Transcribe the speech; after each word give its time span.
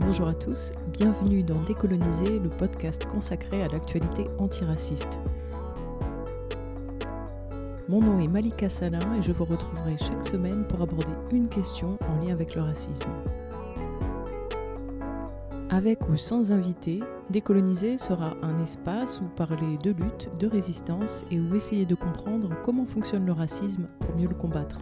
Bonjour 0.00 0.28
à 0.28 0.34
tous, 0.34 0.72
bienvenue 0.92 1.42
dans 1.42 1.60
Décoloniser, 1.62 2.38
le 2.38 2.48
podcast 2.48 3.04
consacré 3.06 3.62
à 3.62 3.66
l'actualité 3.66 4.26
antiraciste. 4.38 5.18
Mon 7.88 8.00
nom 8.00 8.20
est 8.20 8.30
Malika 8.30 8.68
Salin 8.68 9.14
et 9.18 9.22
je 9.22 9.32
vous 9.32 9.44
retrouverai 9.44 9.96
chaque 9.98 10.22
semaine 10.22 10.64
pour 10.68 10.82
aborder 10.82 11.12
une 11.32 11.48
question 11.48 11.98
en 12.08 12.24
lien 12.24 12.32
avec 12.32 12.54
le 12.54 12.62
racisme. 12.62 13.10
Avec 15.68 16.08
ou 16.08 16.16
sans 16.16 16.52
invité, 16.52 17.00
Décoloniser 17.28 17.98
sera 17.98 18.36
un 18.42 18.56
espace 18.62 19.20
où 19.20 19.28
parler 19.28 19.78
de 19.82 19.90
lutte, 19.90 20.30
de 20.38 20.46
résistance 20.46 21.24
et 21.32 21.40
où 21.40 21.56
essayer 21.56 21.86
de 21.86 21.96
comprendre 21.96 22.50
comment 22.62 22.86
fonctionne 22.86 23.26
le 23.26 23.32
racisme 23.32 23.88
pour 23.98 24.14
mieux 24.14 24.28
le 24.28 24.34
combattre. 24.34 24.78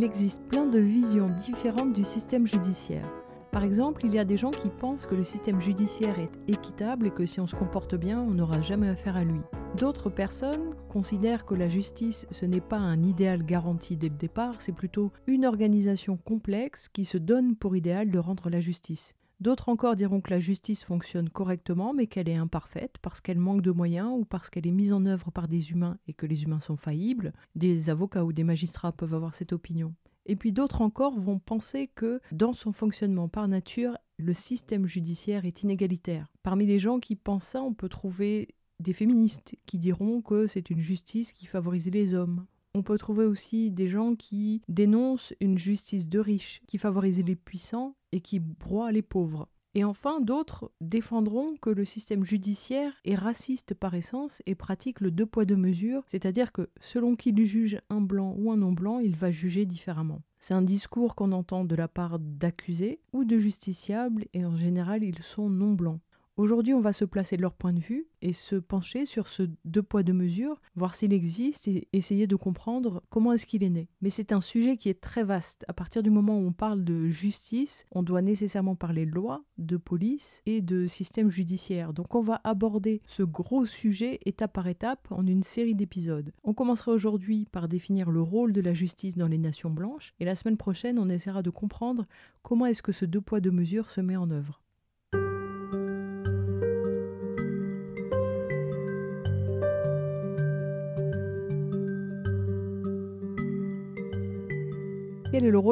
Il 0.00 0.06
existe 0.06 0.42
plein 0.44 0.64
de 0.64 0.78
visions 0.78 1.28
différentes 1.28 1.92
du 1.92 2.04
système 2.04 2.46
judiciaire. 2.46 3.06
Par 3.52 3.64
exemple, 3.64 4.06
il 4.06 4.14
y 4.14 4.18
a 4.18 4.24
des 4.24 4.38
gens 4.38 4.50
qui 4.50 4.70
pensent 4.70 5.04
que 5.04 5.14
le 5.14 5.24
système 5.24 5.60
judiciaire 5.60 6.18
est 6.18 6.30
équitable 6.48 7.08
et 7.08 7.10
que 7.10 7.26
si 7.26 7.38
on 7.38 7.46
se 7.46 7.54
comporte 7.54 7.96
bien, 7.96 8.18
on 8.18 8.30
n'aura 8.30 8.62
jamais 8.62 8.88
affaire 8.88 9.18
à 9.18 9.24
lui. 9.24 9.42
D'autres 9.76 10.08
personnes 10.08 10.74
considèrent 10.88 11.44
que 11.44 11.54
la 11.54 11.68
justice, 11.68 12.26
ce 12.30 12.46
n'est 12.46 12.62
pas 12.62 12.78
un 12.78 13.02
idéal 13.02 13.44
garanti 13.44 13.98
dès 13.98 14.08
le 14.08 14.16
départ, 14.16 14.62
c'est 14.62 14.72
plutôt 14.72 15.12
une 15.26 15.44
organisation 15.44 16.16
complexe 16.16 16.88
qui 16.88 17.04
se 17.04 17.18
donne 17.18 17.54
pour 17.54 17.76
idéal 17.76 18.10
de 18.10 18.18
rendre 18.18 18.48
la 18.48 18.60
justice. 18.60 19.14
D'autres 19.40 19.70
encore 19.70 19.96
diront 19.96 20.20
que 20.20 20.30
la 20.30 20.38
justice 20.38 20.84
fonctionne 20.84 21.30
correctement 21.30 21.94
mais 21.94 22.06
qu'elle 22.06 22.28
est 22.28 22.36
imparfaite 22.36 22.96
parce 23.00 23.22
qu'elle 23.22 23.38
manque 23.38 23.62
de 23.62 23.70
moyens 23.70 24.12
ou 24.14 24.26
parce 24.26 24.50
qu'elle 24.50 24.66
est 24.66 24.70
mise 24.70 24.92
en 24.92 25.06
œuvre 25.06 25.30
par 25.30 25.48
des 25.48 25.70
humains 25.70 25.96
et 26.06 26.12
que 26.12 26.26
les 26.26 26.42
humains 26.42 26.60
sont 26.60 26.76
faillibles. 26.76 27.32
Des 27.54 27.88
avocats 27.88 28.24
ou 28.24 28.34
des 28.34 28.44
magistrats 28.44 28.92
peuvent 28.92 29.14
avoir 29.14 29.34
cette 29.34 29.54
opinion. 29.54 29.94
Et 30.26 30.36
puis 30.36 30.52
d'autres 30.52 30.82
encore 30.82 31.18
vont 31.18 31.38
penser 31.38 31.88
que 31.88 32.20
dans 32.32 32.52
son 32.52 32.72
fonctionnement 32.72 33.28
par 33.28 33.48
nature, 33.48 33.96
le 34.18 34.34
système 34.34 34.86
judiciaire 34.86 35.46
est 35.46 35.62
inégalitaire. 35.62 36.30
Parmi 36.42 36.66
les 36.66 36.78
gens 36.78 37.00
qui 37.00 37.16
pensent 37.16 37.44
ça, 37.44 37.62
on 37.62 37.72
peut 37.72 37.88
trouver 37.88 38.54
des 38.78 38.92
féministes 38.92 39.56
qui 39.64 39.78
diront 39.78 40.20
que 40.20 40.46
c'est 40.46 40.68
une 40.68 40.80
justice 40.80 41.32
qui 41.32 41.46
favorise 41.46 41.90
les 41.90 42.12
hommes. 42.12 42.44
On 42.74 42.82
peut 42.82 42.98
trouver 42.98 43.24
aussi 43.24 43.70
des 43.70 43.88
gens 43.88 44.14
qui 44.14 44.62
dénoncent 44.68 45.34
une 45.40 45.58
justice 45.58 46.08
de 46.08 46.18
riches, 46.18 46.60
qui 46.66 46.78
favorise 46.78 47.24
les 47.24 47.34
puissants 47.34 47.96
et 48.12 48.20
qui 48.20 48.38
broie 48.40 48.92
les 48.92 49.02
pauvres. 49.02 49.48
Et 49.74 49.84
enfin, 49.84 50.20
d'autres 50.20 50.72
défendront 50.80 51.54
que 51.62 51.70
le 51.70 51.84
système 51.84 52.24
judiciaire 52.24 52.92
est 53.04 53.14
raciste 53.14 53.72
par 53.74 53.94
essence 53.94 54.42
et 54.46 54.56
pratique 54.56 55.00
le 55.00 55.12
deux 55.12 55.26
poids 55.26 55.44
deux 55.44 55.56
mesures, 55.56 56.02
c'est-à-dire 56.08 56.50
que 56.50 56.70
selon 56.80 57.14
qu'il 57.14 57.44
juge 57.44 57.80
un 57.88 58.00
blanc 58.00 58.34
ou 58.36 58.50
un 58.50 58.56
non-blanc, 58.56 58.98
il 58.98 59.14
va 59.14 59.30
juger 59.30 59.66
différemment. 59.66 60.22
C'est 60.40 60.54
un 60.54 60.62
discours 60.62 61.14
qu'on 61.14 61.30
entend 61.30 61.64
de 61.64 61.76
la 61.76 61.86
part 61.86 62.18
d'accusés 62.18 63.00
ou 63.12 63.24
de 63.24 63.38
justiciables 63.38 64.26
et 64.34 64.44
en 64.44 64.56
général 64.56 65.04
ils 65.04 65.22
sont 65.22 65.48
non-blancs. 65.48 66.00
Aujourd'hui, 66.36 66.72
on 66.72 66.80
va 66.80 66.92
se 66.92 67.04
placer 67.04 67.36
de 67.36 67.42
leur 67.42 67.54
point 67.54 67.72
de 67.72 67.80
vue 67.80 68.06
et 68.22 68.32
se 68.32 68.56
pencher 68.56 69.04
sur 69.04 69.28
ce 69.28 69.42
deux 69.64 69.82
poids 69.82 70.02
deux 70.02 70.14
mesures, 70.14 70.60
voir 70.74 70.94
s'il 70.94 71.12
existe 71.12 71.68
et 71.68 71.88
essayer 71.92 72.26
de 72.26 72.36
comprendre 72.36 73.02
comment 73.10 73.32
est-ce 73.32 73.46
qu'il 73.46 73.62
est 73.62 73.70
né. 73.70 73.88
Mais 74.00 74.10
c'est 74.10 74.32
un 74.32 74.40
sujet 74.40 74.76
qui 74.76 74.88
est 74.88 75.00
très 75.00 75.22
vaste. 75.22 75.64
À 75.68 75.74
partir 75.74 76.02
du 76.02 76.08
moment 76.08 76.38
où 76.38 76.46
on 76.46 76.52
parle 76.52 76.82
de 76.82 77.08
justice, 77.08 77.84
on 77.92 78.02
doit 78.02 78.22
nécessairement 78.22 78.74
parler 78.74 79.04
de 79.04 79.10
loi, 79.10 79.44
de 79.58 79.76
police 79.76 80.42
et 80.46 80.62
de 80.62 80.86
système 80.86 81.30
judiciaire. 81.30 81.92
Donc 81.92 82.14
on 82.14 82.22
va 82.22 82.40
aborder 82.44 83.02
ce 83.06 83.22
gros 83.22 83.66
sujet 83.66 84.18
étape 84.24 84.54
par 84.54 84.68
étape 84.68 85.08
en 85.10 85.26
une 85.26 85.42
série 85.42 85.74
d'épisodes. 85.74 86.32
On 86.42 86.54
commencera 86.54 86.92
aujourd'hui 86.92 87.48
par 87.52 87.68
définir 87.68 88.10
le 88.10 88.22
rôle 88.22 88.52
de 88.52 88.60
la 88.60 88.72
justice 88.72 89.16
dans 89.16 89.28
les 89.28 89.38
nations 89.38 89.70
blanches 89.70 90.14
et 90.20 90.24
la 90.24 90.34
semaine 90.34 90.56
prochaine, 90.56 90.98
on 90.98 91.08
essaiera 91.08 91.42
de 91.42 91.50
comprendre 91.50 92.06
comment 92.42 92.66
est-ce 92.66 92.82
que 92.82 92.92
ce 92.92 93.04
deux 93.04 93.20
poids 93.20 93.40
deux 93.40 93.50
mesures 93.50 93.90
se 93.90 94.00
met 94.00 94.16
en 94.16 94.30
œuvre. 94.30 94.62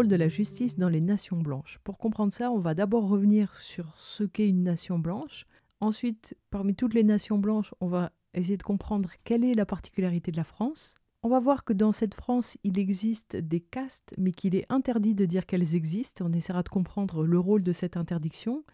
De 0.06 0.16
la 0.16 0.28
justice 0.28 0.76
dans 0.76 0.88
les 0.88 1.00
nations 1.00 1.38
blanches 1.38 1.80
Pour 1.82 1.98
comprendre 1.98 2.32
ça, 2.32 2.52
on 2.52 2.58
va 2.58 2.74
d'abord 2.74 3.08
revenir 3.08 3.56
sur 3.56 3.96
ce 3.96 4.22
qu'est 4.22 4.48
une 4.48 4.62
nation 4.62 4.98
blanche. 4.98 5.46
Ensuite, 5.80 6.36
parmi 6.50 6.76
toutes 6.76 6.94
les 6.94 7.02
nations 7.02 7.38
blanches, 7.38 7.74
on 7.80 7.88
va 7.88 8.12
essayer 8.34 8.56
de 8.56 8.62
comprendre 8.62 9.10
quelle 9.24 9.44
est 9.44 9.54
la 9.54 9.66
particularité 9.66 10.30
de 10.30 10.36
la 10.36 10.44
France. 10.44 10.94
On 11.22 11.28
va 11.28 11.40
voir 11.40 11.64
que 11.64 11.72
dans 11.72 11.90
cette 11.90 12.14
France, 12.14 12.58
il 12.62 12.78
existe 12.78 13.34
des 13.34 13.60
castes, 13.60 14.14
mais 14.18 14.30
qu'il 14.30 14.54
est 14.54 14.66
interdit 14.68 15.16
de 15.16 15.24
dire 15.24 15.46
qu'elles 15.46 15.74
existent. 15.74 16.24
On 16.24 16.32
essaiera 16.32 16.62
de 16.62 16.68
comprendre 16.68 17.24
le 17.24 17.38
rôle 17.38 17.64
de 17.64 17.72
cette 17.72 17.96
interdiction. 17.96 18.64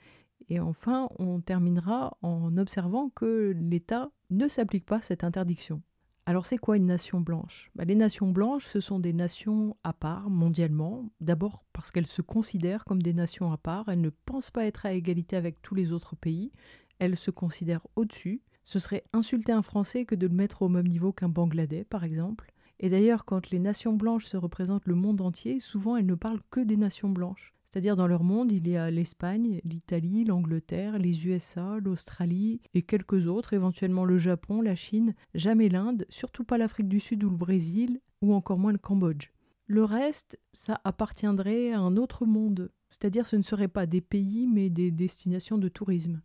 Et 0.50 0.60
enfin, 0.60 1.08
on 1.18 1.40
terminera 1.40 2.18
en 2.20 2.58
observant 2.58 3.08
que 3.08 3.54
l'État 3.56 4.10
ne 4.28 4.46
s'applique 4.46 4.84
pas 4.84 5.00
cette 5.00 5.24
interdiction. 5.24 5.80
Alors 6.26 6.46
c'est 6.46 6.56
quoi 6.56 6.78
une 6.78 6.86
nation 6.86 7.20
blanche? 7.20 7.70
Bah, 7.74 7.84
Les 7.84 7.94
nations 7.94 8.30
blanches, 8.30 8.66
ce 8.66 8.80
sont 8.80 8.98
des 8.98 9.12
nations 9.12 9.76
à 9.84 9.92
part 9.92 10.30
mondialement, 10.30 11.10
d'abord 11.20 11.64
parce 11.74 11.90
qu'elles 11.90 12.06
se 12.06 12.22
considèrent 12.22 12.84
comme 12.86 13.02
des 13.02 13.12
nations 13.12 13.52
à 13.52 13.58
part, 13.58 13.90
elles 13.90 14.00
ne 14.00 14.08
pensent 14.08 14.50
pas 14.50 14.64
être 14.64 14.86
à 14.86 14.94
égalité 14.94 15.36
avec 15.36 15.60
tous 15.60 15.74
les 15.74 15.92
autres 15.92 16.16
pays, 16.16 16.50
elles 16.98 17.16
se 17.16 17.30
considèrent 17.30 17.86
au-dessus. 17.94 18.40
Ce 18.62 18.78
serait 18.78 19.04
insulter 19.12 19.52
un 19.52 19.60
Français 19.60 20.06
que 20.06 20.14
de 20.14 20.26
le 20.26 20.34
mettre 20.34 20.62
au 20.62 20.70
même 20.70 20.88
niveau 20.88 21.12
qu'un 21.12 21.28
Bangladais, 21.28 21.84
par 21.84 22.04
exemple. 22.04 22.54
Et 22.80 22.88
d'ailleurs, 22.88 23.26
quand 23.26 23.50
les 23.50 23.58
nations 23.58 23.92
blanches 23.92 24.24
se 24.24 24.38
représentent 24.38 24.86
le 24.86 24.94
monde 24.94 25.20
entier, 25.20 25.60
souvent 25.60 25.98
elles 25.98 26.06
ne 26.06 26.14
parlent 26.14 26.42
que 26.50 26.60
des 26.60 26.78
nations 26.78 27.10
blanches. 27.10 27.54
C'est-à-dire 27.74 27.96
dans 27.96 28.06
leur 28.06 28.22
monde, 28.22 28.52
il 28.52 28.68
y 28.68 28.76
a 28.76 28.88
l'Espagne, 28.88 29.60
l'Italie, 29.64 30.24
l'Angleterre, 30.24 30.96
les 30.96 31.26
USA, 31.26 31.78
l'Australie 31.82 32.60
et 32.72 32.82
quelques 32.82 33.26
autres, 33.26 33.52
éventuellement 33.52 34.04
le 34.04 34.16
Japon, 34.16 34.62
la 34.62 34.76
Chine, 34.76 35.12
jamais 35.34 35.68
l'Inde, 35.68 36.06
surtout 36.08 36.44
pas 36.44 36.56
l'Afrique 36.56 36.88
du 36.88 37.00
Sud 37.00 37.24
ou 37.24 37.30
le 37.30 37.36
Brésil, 37.36 38.00
ou 38.22 38.32
encore 38.32 38.60
moins 38.60 38.70
le 38.70 38.78
Cambodge. 38.78 39.32
Le 39.66 39.82
reste, 39.82 40.38
ça 40.52 40.80
appartiendrait 40.84 41.72
à 41.72 41.80
un 41.80 41.96
autre 41.96 42.26
monde, 42.26 42.70
c'est-à-dire 42.90 43.26
ce 43.26 43.34
ne 43.34 43.42
seraient 43.42 43.66
pas 43.66 43.86
des 43.86 44.00
pays 44.00 44.46
mais 44.46 44.70
des 44.70 44.92
destinations 44.92 45.58
de 45.58 45.68
tourisme. 45.68 46.22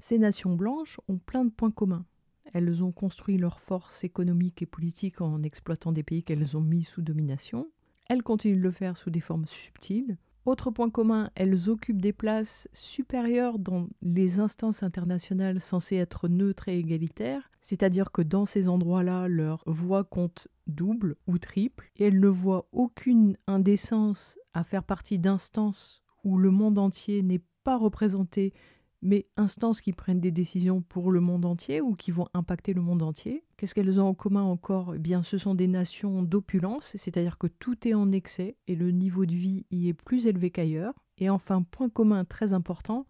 Ces 0.00 0.18
nations 0.18 0.56
blanches 0.56 0.98
ont 1.06 1.18
plein 1.18 1.44
de 1.44 1.52
points 1.52 1.70
communs. 1.70 2.04
Elles 2.52 2.82
ont 2.82 2.90
construit 2.90 3.38
leur 3.38 3.60
force 3.60 4.02
économique 4.02 4.60
et 4.60 4.66
politique 4.66 5.20
en 5.20 5.44
exploitant 5.44 5.92
des 5.92 6.02
pays 6.02 6.24
qu'elles 6.24 6.56
ont 6.56 6.62
mis 6.62 6.82
sous 6.82 7.00
domination. 7.00 7.70
Elles 8.08 8.24
continuent 8.24 8.56
de 8.56 8.62
le 8.62 8.72
faire 8.72 8.96
sous 8.96 9.10
des 9.10 9.20
formes 9.20 9.46
subtiles, 9.46 10.18
autre 10.44 10.70
point 10.70 10.90
commun, 10.90 11.30
elles 11.34 11.70
occupent 11.70 12.00
des 12.00 12.12
places 12.12 12.68
supérieures 12.72 13.58
dans 13.58 13.88
les 14.02 14.40
instances 14.40 14.82
internationales 14.82 15.60
censées 15.60 15.96
être 15.96 16.28
neutres 16.28 16.68
et 16.68 16.78
égalitaires, 16.78 17.50
c'est-à-dire 17.60 18.10
que 18.10 18.22
dans 18.22 18.46
ces 18.46 18.68
endroits-là, 18.68 19.28
leur 19.28 19.62
voix 19.66 20.04
compte 20.04 20.48
double 20.66 21.16
ou 21.26 21.38
triple, 21.38 21.90
et 21.96 22.06
elles 22.06 22.20
ne 22.20 22.28
voient 22.28 22.66
aucune 22.72 23.36
indécence 23.46 24.38
à 24.52 24.64
faire 24.64 24.84
partie 24.84 25.18
d'instances 25.18 26.02
où 26.24 26.38
le 26.38 26.50
monde 26.50 26.78
entier 26.78 27.22
n'est 27.22 27.42
pas 27.64 27.76
représenté 27.76 28.52
mais 29.02 29.26
instances 29.36 29.80
qui 29.80 29.92
prennent 29.92 30.20
des 30.20 30.30
décisions 30.30 30.80
pour 30.80 31.10
le 31.10 31.20
monde 31.20 31.44
entier 31.44 31.80
ou 31.80 31.94
qui 31.94 32.12
vont 32.12 32.28
impacter 32.34 32.72
le 32.72 32.80
monde 32.80 33.02
entier. 33.02 33.44
Qu'est-ce 33.56 33.74
qu'elles 33.74 34.00
ont 34.00 34.06
en 34.06 34.14
commun 34.14 34.42
encore? 34.42 34.94
Eh 34.94 34.98
bien, 34.98 35.22
ce 35.22 35.38
sont 35.38 35.54
des 35.54 35.68
nations 35.68 36.22
d'opulence, 36.22 36.92
c'est-à-dire 36.96 37.36
que 37.36 37.48
tout 37.48 37.86
est 37.86 37.94
en 37.94 38.12
excès 38.12 38.56
et 38.68 38.76
le 38.76 38.90
niveau 38.92 39.26
de 39.26 39.34
vie 39.34 39.66
y 39.70 39.88
est 39.88 39.94
plus 39.94 40.26
élevé 40.26 40.50
qu'ailleurs. 40.50 40.94
Et 41.18 41.28
enfin, 41.28 41.62
point 41.62 41.88
commun 41.88 42.24
très 42.24 42.52
important, 42.52 43.06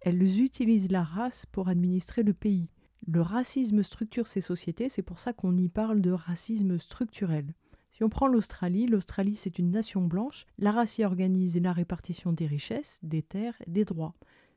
elles 0.00 0.40
utilisent 0.40 0.90
la 0.90 1.02
race 1.02 1.46
pour 1.46 1.68
administrer 1.68 2.22
le 2.22 2.34
pays. 2.34 2.68
Le 3.06 3.20
racisme 3.20 3.82
structure 3.82 4.26
ces 4.26 4.40
sociétés, 4.40 4.88
c'est 4.88 5.02
pour 5.02 5.20
ça 5.20 5.34
qu'on 5.34 5.56
y 5.56 5.68
parle 5.68 6.00
de 6.00 6.10
racisme 6.10 6.78
structurel. 6.78 7.54
Si 7.90 8.02
on 8.02 8.08
prend 8.08 8.26
l'Australie, 8.26 8.86
l'Australie 8.86 9.36
c'est 9.36 9.58
une 9.58 9.70
nation 9.70 10.02
blanche, 10.02 10.46
la 10.58 10.72
race 10.72 10.98
y 10.98 11.04
organise 11.04 11.60
la 11.60 11.72
répartition 11.72 12.32
des 12.32 12.46
richesses, 12.46 12.98
des 13.02 13.22
terres, 13.22 13.54
des 13.68 13.84
droits. 13.84 14.14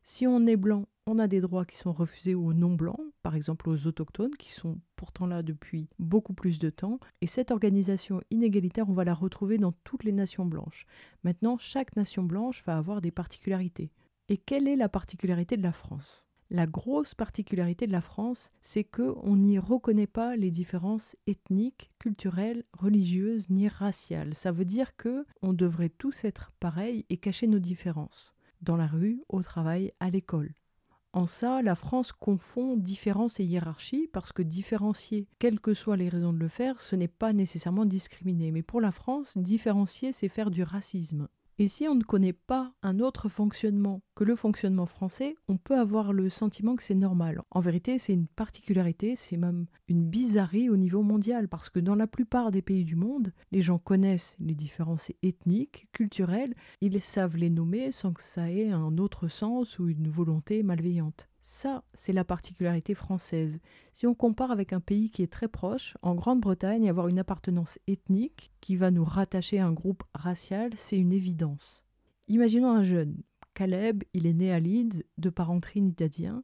Si 0.09 0.25
on 0.25 0.47
est 0.47 0.55
blanc, 0.55 0.85
on 1.05 1.19
a 1.19 1.27
des 1.27 1.41
droits 1.41 1.65
qui 1.65 1.75
sont 1.75 1.91
refusés 1.91 2.33
aux 2.33 2.53
non-blancs, 2.53 3.11
par 3.23 3.35
exemple 3.35 3.67
aux 3.67 3.87
autochtones, 3.87 4.37
qui 4.37 4.53
sont 4.53 4.79
pourtant 4.95 5.27
là 5.27 5.43
depuis 5.43 5.89
beaucoup 5.99 6.31
plus 6.31 6.59
de 6.59 6.69
temps. 6.69 7.01
Et 7.19 7.27
cette 7.27 7.51
organisation 7.51 8.21
inégalitaire, 8.31 8.87
on 8.87 8.93
va 8.93 9.03
la 9.03 9.13
retrouver 9.13 9.57
dans 9.57 9.73
toutes 9.83 10.05
les 10.05 10.13
nations 10.13 10.45
blanches. 10.45 10.85
Maintenant, 11.25 11.57
chaque 11.57 11.97
nation 11.97 12.23
blanche 12.23 12.63
va 12.65 12.77
avoir 12.77 13.01
des 13.01 13.11
particularités. 13.11 13.91
Et 14.29 14.37
quelle 14.37 14.69
est 14.69 14.77
la 14.77 14.87
particularité 14.87 15.57
de 15.57 15.61
la 15.61 15.73
France? 15.73 16.25
La 16.49 16.67
grosse 16.67 17.13
particularité 17.13 17.85
de 17.85 17.91
la 17.91 17.99
France, 17.99 18.51
c'est 18.61 18.85
qu'on 18.85 19.35
n'y 19.35 19.59
reconnaît 19.59 20.07
pas 20.07 20.37
les 20.37 20.51
différences 20.51 21.17
ethniques, 21.27 21.91
culturelles, 21.99 22.63
religieuses 22.71 23.49
ni 23.49 23.67
raciales. 23.67 24.35
Ça 24.35 24.53
veut 24.53 24.63
dire 24.63 24.95
que 24.95 25.25
on 25.41 25.51
devrait 25.51 25.89
tous 25.89 26.23
être 26.23 26.53
pareils 26.61 27.05
et 27.09 27.17
cacher 27.17 27.47
nos 27.47 27.59
différences 27.59 28.36
dans 28.61 28.77
la 28.77 28.87
rue, 28.87 29.21
au 29.29 29.41
travail, 29.41 29.93
à 29.99 30.09
l'école. 30.09 30.53
En 31.13 31.25
ça, 31.25 31.61
la 31.61 31.75
France 31.75 32.11
confond 32.11 32.75
différence 32.75 33.39
et 33.39 33.43
hiérarchie 33.43 34.07
parce 34.11 34.31
que 34.31 34.41
différencier, 34.41 35.27
quelles 35.39 35.59
que 35.59 35.73
soient 35.73 35.97
les 35.97 36.09
raisons 36.09 36.33
de 36.33 36.37
le 36.37 36.47
faire, 36.47 36.79
ce 36.79 36.95
n'est 36.95 37.07
pas 37.07 37.33
nécessairement 37.33 37.85
discriminer. 37.85 38.51
Mais 38.51 38.61
pour 38.61 38.81
la 38.81 38.91
France, 38.91 39.37
différencier, 39.37 40.11
c'est 40.11 40.29
faire 40.29 40.51
du 40.51 40.63
racisme. 40.63 41.27
Et 41.59 41.67
si 41.67 41.87
on 41.87 41.95
ne 41.95 42.03
connaît 42.03 42.33
pas 42.33 42.71
un 42.83 42.99
autre 42.99 43.29
fonctionnement 43.29 44.03
que 44.13 44.23
le 44.23 44.35
fonctionnement 44.35 44.85
français, 44.85 45.35
on 45.47 45.57
peut 45.57 45.75
avoir 45.75 46.13
le 46.13 46.29
sentiment 46.29 46.75
que 46.75 46.83
c'est 46.83 46.93
normal. 46.93 47.41
En 47.49 47.61
vérité, 47.61 47.97
c'est 47.97 48.13
une 48.13 48.27
particularité, 48.27 49.15
c'est 49.15 49.37
même 49.37 49.65
une 49.87 50.07
bizarrerie 50.07 50.69
au 50.69 50.77
niveau 50.77 51.01
mondial, 51.01 51.47
parce 51.47 51.69
que 51.71 51.79
dans 51.79 51.95
la 51.95 52.05
plupart 52.05 52.51
des 52.51 52.61
pays 52.61 52.85
du 52.85 52.95
monde, 52.95 53.33
les 53.51 53.63
gens 53.63 53.79
connaissent 53.79 54.35
les 54.39 54.53
différences 54.53 55.11
ethniques, 55.23 55.87
culturelles, 55.93 56.53
ils 56.81 57.01
savent 57.01 57.37
les 57.37 57.49
nommer 57.49 57.91
sans 57.91 58.13
que 58.13 58.21
ça 58.21 58.51
ait 58.51 58.69
un 58.69 58.99
autre 58.99 59.27
sens 59.27 59.79
ou 59.79 59.89
une 59.89 60.09
volonté 60.09 60.61
malveillante. 60.61 61.27
Ça, 61.49 61.85
c'est 61.93 62.11
la 62.11 62.25
particularité 62.25 62.93
française. 62.93 63.59
Si 63.93 64.05
on 64.05 64.13
compare 64.13 64.51
avec 64.51 64.73
un 64.73 64.81
pays 64.81 65.09
qui 65.09 65.23
est 65.23 65.31
très 65.31 65.47
proche, 65.47 65.95
en 66.01 66.13
Grande-Bretagne, 66.13 66.89
avoir 66.89 67.07
une 67.07 67.19
appartenance 67.19 67.79
ethnique 67.87 68.51
qui 68.59 68.75
va 68.75 68.91
nous 68.91 69.05
rattacher 69.05 69.57
à 69.57 69.65
un 69.65 69.71
groupe 69.71 70.03
racial, 70.13 70.71
c'est 70.75 70.97
une 70.97 71.13
évidence. 71.13 71.85
Imaginons 72.27 72.71
un 72.71 72.83
jeune. 72.83 73.23
Caleb, 73.53 74.03
il 74.13 74.27
est 74.27 74.33
né 74.33 74.51
à 74.51 74.59
Leeds, 74.59 75.05
de 75.17 75.29
parents 75.29 75.61
trinidadiens. 75.61 76.43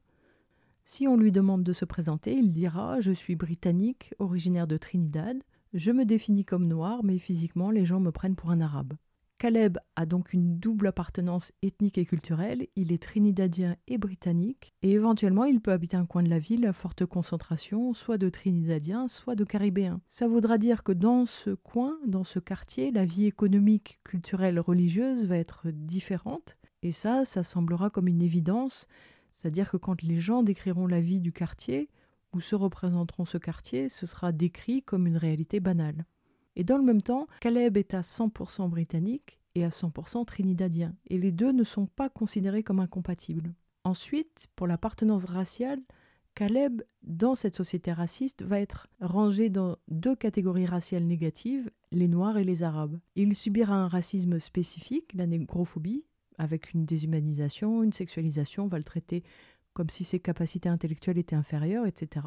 Si 0.85 1.05
on 1.05 1.17
lui 1.17 1.33
demande 1.33 1.63
de 1.63 1.73
se 1.73 1.83
présenter, 1.83 2.33
il 2.37 2.53
dira 2.53 3.01
Je 3.01 3.11
suis 3.11 3.35
britannique, 3.35 4.13
originaire 4.19 4.67
de 4.67 4.77
Trinidad. 4.77 5.35
Je 5.73 5.91
me 5.91 6.05
définis 6.05 6.45
comme 6.45 6.69
noir, 6.69 7.03
mais 7.03 7.19
physiquement, 7.19 7.71
les 7.71 7.83
gens 7.83 7.99
me 7.99 8.13
prennent 8.13 8.37
pour 8.37 8.51
un 8.51 8.61
arabe. 8.61 8.93
Caleb 9.43 9.77
a 9.97 10.05
donc 10.05 10.31
une 10.31 10.57
double 10.57 10.87
appartenance 10.87 11.51
ethnique 11.63 11.97
et 11.97 12.05
culturelle, 12.05 12.65
il 12.77 12.93
est 12.93 13.03
trinidadien 13.03 13.75
et 13.89 13.97
britannique, 13.97 14.73
et 14.83 14.93
éventuellement 14.93 15.43
il 15.43 15.59
peut 15.59 15.73
habiter 15.73 15.97
un 15.97 16.05
coin 16.05 16.23
de 16.23 16.29
la 16.29 16.39
ville 16.39 16.65
à 16.65 16.71
forte 16.71 17.05
concentration, 17.05 17.93
soit 17.93 18.17
de 18.17 18.29
trinidadiens, 18.29 19.09
soit 19.09 19.35
de 19.35 19.43
caribéens. 19.43 19.99
Ça 20.07 20.29
voudra 20.29 20.57
dire 20.57 20.81
que 20.81 20.93
dans 20.93 21.25
ce 21.25 21.49
coin, 21.49 21.97
dans 22.07 22.23
ce 22.23 22.39
quartier, 22.39 22.89
la 22.91 23.03
vie 23.03 23.25
économique, 23.25 23.99
culturelle, 24.05 24.61
religieuse 24.61 25.25
va 25.25 25.35
être 25.35 25.71
différente, 25.71 26.55
et 26.81 26.93
ça, 26.93 27.25
ça 27.25 27.43
semblera 27.43 27.89
comme 27.89 28.07
une 28.07 28.21
évidence, 28.21 28.87
c'est-à-dire 29.33 29.69
que 29.69 29.75
quand 29.75 30.03
les 30.03 30.21
gens 30.21 30.43
décriront 30.43 30.87
la 30.87 31.01
vie 31.01 31.19
du 31.19 31.33
quartier, 31.33 31.89
ou 32.31 32.39
se 32.39 32.55
représenteront 32.55 33.25
ce 33.25 33.37
quartier, 33.37 33.89
ce 33.89 34.05
sera 34.05 34.31
décrit 34.31 34.83
comme 34.83 35.05
une 35.05 35.17
réalité 35.17 35.59
banale. 35.59 36.05
Et 36.55 36.63
dans 36.63 36.77
le 36.77 36.83
même 36.83 37.01
temps, 37.01 37.27
Caleb 37.39 37.77
est 37.77 37.93
à 37.93 38.01
100% 38.01 38.69
britannique 38.69 39.39
et 39.55 39.63
à 39.63 39.69
100% 39.69 40.25
trinidadien, 40.25 40.95
et 41.07 41.17
les 41.17 41.31
deux 41.31 41.51
ne 41.51 41.63
sont 41.63 41.85
pas 41.85 42.09
considérés 42.09 42.63
comme 42.63 42.79
incompatibles. 42.79 43.53
Ensuite, 43.83 44.47
pour 44.55 44.67
l'appartenance 44.67 45.25
raciale, 45.25 45.81
Caleb, 46.35 46.81
dans 47.03 47.35
cette 47.35 47.55
société 47.55 47.91
raciste, 47.91 48.41
va 48.41 48.59
être 48.59 48.87
rangé 48.99 49.49
dans 49.49 49.77
deux 49.87 50.15
catégories 50.15 50.65
raciales 50.65 51.03
négatives, 51.03 51.69
les 51.91 52.07
Noirs 52.07 52.37
et 52.37 52.43
les 52.43 52.63
Arabes. 52.63 52.99
Il 53.15 53.35
subira 53.35 53.75
un 53.75 53.87
racisme 53.87 54.39
spécifique, 54.39 55.13
la 55.13 55.27
négrophobie, 55.27 56.05
avec 56.39 56.73
une 56.73 56.85
déshumanisation, 56.85 57.83
une 57.83 57.93
sexualisation, 57.93 58.63
on 58.63 58.67
va 58.67 58.79
le 58.79 58.83
traiter 58.83 59.23
comme 59.73 59.89
si 59.89 60.03
ses 60.03 60.19
capacités 60.19 60.69
intellectuelles 60.69 61.17
étaient 61.17 61.35
inférieures, 61.35 61.85
etc 61.85 62.25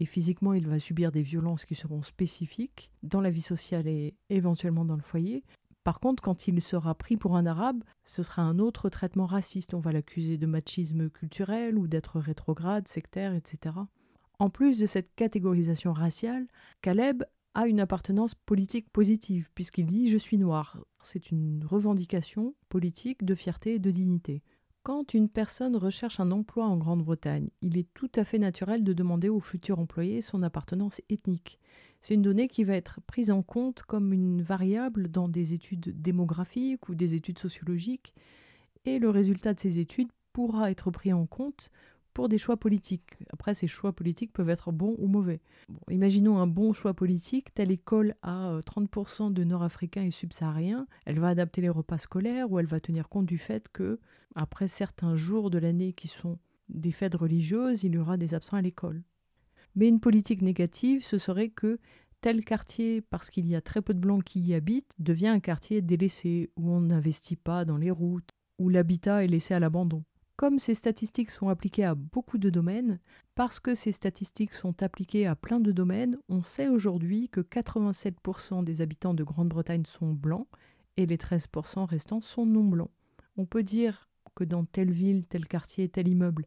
et 0.00 0.04
physiquement 0.04 0.52
il 0.54 0.66
va 0.66 0.78
subir 0.78 1.12
des 1.12 1.22
violences 1.22 1.64
qui 1.64 1.74
seront 1.74 2.02
spécifiques 2.02 2.90
dans 3.02 3.20
la 3.20 3.30
vie 3.30 3.42
sociale 3.42 3.86
et 3.86 4.14
éventuellement 4.30 4.84
dans 4.84 4.96
le 4.96 5.02
foyer. 5.02 5.44
Par 5.84 6.00
contre, 6.00 6.22
quand 6.22 6.48
il 6.48 6.60
sera 6.60 6.94
pris 6.94 7.16
pour 7.16 7.36
un 7.36 7.46
arabe, 7.46 7.82
ce 8.04 8.22
sera 8.22 8.42
un 8.42 8.58
autre 8.58 8.90
traitement 8.90 9.26
raciste. 9.26 9.72
On 9.74 9.80
va 9.80 9.92
l'accuser 9.92 10.36
de 10.36 10.46
machisme 10.46 11.08
culturel 11.08 11.78
ou 11.78 11.88
d'être 11.88 12.20
rétrograde, 12.20 12.86
sectaire, 12.86 13.34
etc. 13.34 13.74
En 14.38 14.50
plus 14.50 14.78
de 14.78 14.86
cette 14.86 15.14
catégorisation 15.14 15.92
raciale, 15.92 16.46
Caleb 16.82 17.24
a 17.54 17.66
une 17.66 17.80
appartenance 17.80 18.34
politique 18.34 18.90
positive, 18.90 19.48
puisqu'il 19.54 19.86
dit 19.86 20.10
Je 20.10 20.18
suis 20.18 20.38
noir. 20.38 20.78
C'est 21.00 21.30
une 21.30 21.64
revendication 21.64 22.54
politique 22.68 23.24
de 23.24 23.34
fierté 23.34 23.74
et 23.74 23.78
de 23.78 23.90
dignité. 23.90 24.42
Quand 24.88 25.12
une 25.12 25.28
personne 25.28 25.76
recherche 25.76 26.18
un 26.18 26.30
emploi 26.30 26.64
en 26.64 26.78
Grande-Bretagne, 26.78 27.50
il 27.60 27.76
est 27.76 27.92
tout 27.92 28.10
à 28.14 28.24
fait 28.24 28.38
naturel 28.38 28.84
de 28.84 28.94
demander 28.94 29.28
au 29.28 29.38
futur 29.38 29.78
employé 29.80 30.22
son 30.22 30.42
appartenance 30.42 31.02
ethnique. 31.10 31.58
C'est 32.00 32.14
une 32.14 32.22
donnée 32.22 32.48
qui 32.48 32.64
va 32.64 32.74
être 32.74 33.02
prise 33.02 33.30
en 33.30 33.42
compte 33.42 33.82
comme 33.82 34.14
une 34.14 34.40
variable 34.40 35.08
dans 35.08 35.28
des 35.28 35.52
études 35.52 36.00
démographiques 36.00 36.88
ou 36.88 36.94
des 36.94 37.14
études 37.14 37.38
sociologiques, 37.38 38.14
et 38.86 38.98
le 38.98 39.10
résultat 39.10 39.52
de 39.52 39.60
ces 39.60 39.78
études 39.78 40.08
pourra 40.32 40.70
être 40.70 40.90
pris 40.90 41.12
en 41.12 41.26
compte 41.26 41.68
pour 42.18 42.28
des 42.28 42.36
choix 42.36 42.56
politiques. 42.56 43.16
Après, 43.32 43.54
ces 43.54 43.68
choix 43.68 43.92
politiques 43.92 44.32
peuvent 44.32 44.50
être 44.50 44.72
bons 44.72 44.96
ou 44.98 45.06
mauvais. 45.06 45.40
imaginons 45.88 46.38
un 46.38 46.48
bon 46.48 46.72
choix 46.72 46.92
politique, 46.92 47.54
telle 47.54 47.70
école 47.70 48.16
a 48.22 48.58
30% 48.66 49.32
de 49.32 49.44
Nord-Africains 49.44 50.02
et 50.02 50.10
subsahariens, 50.10 50.88
elle 51.06 51.20
va 51.20 51.28
adapter 51.28 51.60
les 51.60 51.68
repas 51.68 51.98
scolaires 51.98 52.50
ou 52.50 52.58
elle 52.58 52.66
va 52.66 52.80
tenir 52.80 53.08
compte 53.08 53.26
du 53.26 53.38
fait 53.38 53.68
que, 53.68 54.00
après 54.34 54.66
certains 54.66 55.14
jours 55.14 55.48
de 55.48 55.58
l'année 55.58 55.92
qui 55.92 56.08
sont 56.08 56.40
des 56.68 56.90
fêtes 56.90 57.14
religieuses, 57.14 57.84
il 57.84 57.94
y 57.94 57.98
aura 57.98 58.16
des 58.16 58.34
absents 58.34 58.56
à 58.56 58.62
l'école. 58.62 59.04
Mais 59.76 59.86
une 59.86 60.00
politique 60.00 60.42
négative, 60.42 61.04
ce 61.04 61.18
serait 61.18 61.50
que 61.50 61.78
tel 62.20 62.44
quartier, 62.44 63.00
parce 63.00 63.30
qu'il 63.30 63.46
y 63.46 63.54
a 63.54 63.60
très 63.60 63.80
peu 63.80 63.94
de 63.94 64.00
blancs 64.00 64.24
qui 64.24 64.40
y 64.40 64.54
habitent, 64.54 64.92
devient 64.98 65.28
un 65.28 65.38
quartier 65.38 65.82
délaissé, 65.82 66.50
où 66.56 66.68
on 66.68 66.80
n'investit 66.80 67.36
pas 67.36 67.64
dans 67.64 67.76
les 67.76 67.92
routes, 67.92 68.30
où 68.58 68.70
l'habitat 68.70 69.22
est 69.22 69.28
laissé 69.28 69.54
à 69.54 69.60
l'abandon. 69.60 70.02
Comme 70.38 70.60
ces 70.60 70.74
statistiques 70.74 71.32
sont 71.32 71.48
appliquées 71.48 71.82
à 71.82 71.96
beaucoup 71.96 72.38
de 72.38 72.48
domaines, 72.48 73.00
parce 73.34 73.58
que 73.58 73.74
ces 73.74 73.90
statistiques 73.90 74.52
sont 74.52 74.84
appliquées 74.84 75.26
à 75.26 75.34
plein 75.34 75.58
de 75.58 75.72
domaines, 75.72 76.16
on 76.28 76.44
sait 76.44 76.68
aujourd'hui 76.68 77.28
que 77.28 77.40
87% 77.40 78.62
des 78.62 78.80
habitants 78.80 79.14
de 79.14 79.24
Grande-Bretagne 79.24 79.84
sont 79.84 80.12
blancs 80.12 80.46
et 80.96 81.06
les 81.06 81.16
13% 81.16 81.86
restants 81.86 82.20
sont 82.20 82.46
non 82.46 82.62
blancs. 82.62 82.92
On 83.36 83.46
peut 83.46 83.64
dire 83.64 84.08
que 84.36 84.44
dans 84.44 84.64
telle 84.64 84.92
ville, 84.92 85.26
tel 85.26 85.44
quartier, 85.48 85.88
tel 85.88 86.06
immeuble, 86.06 86.46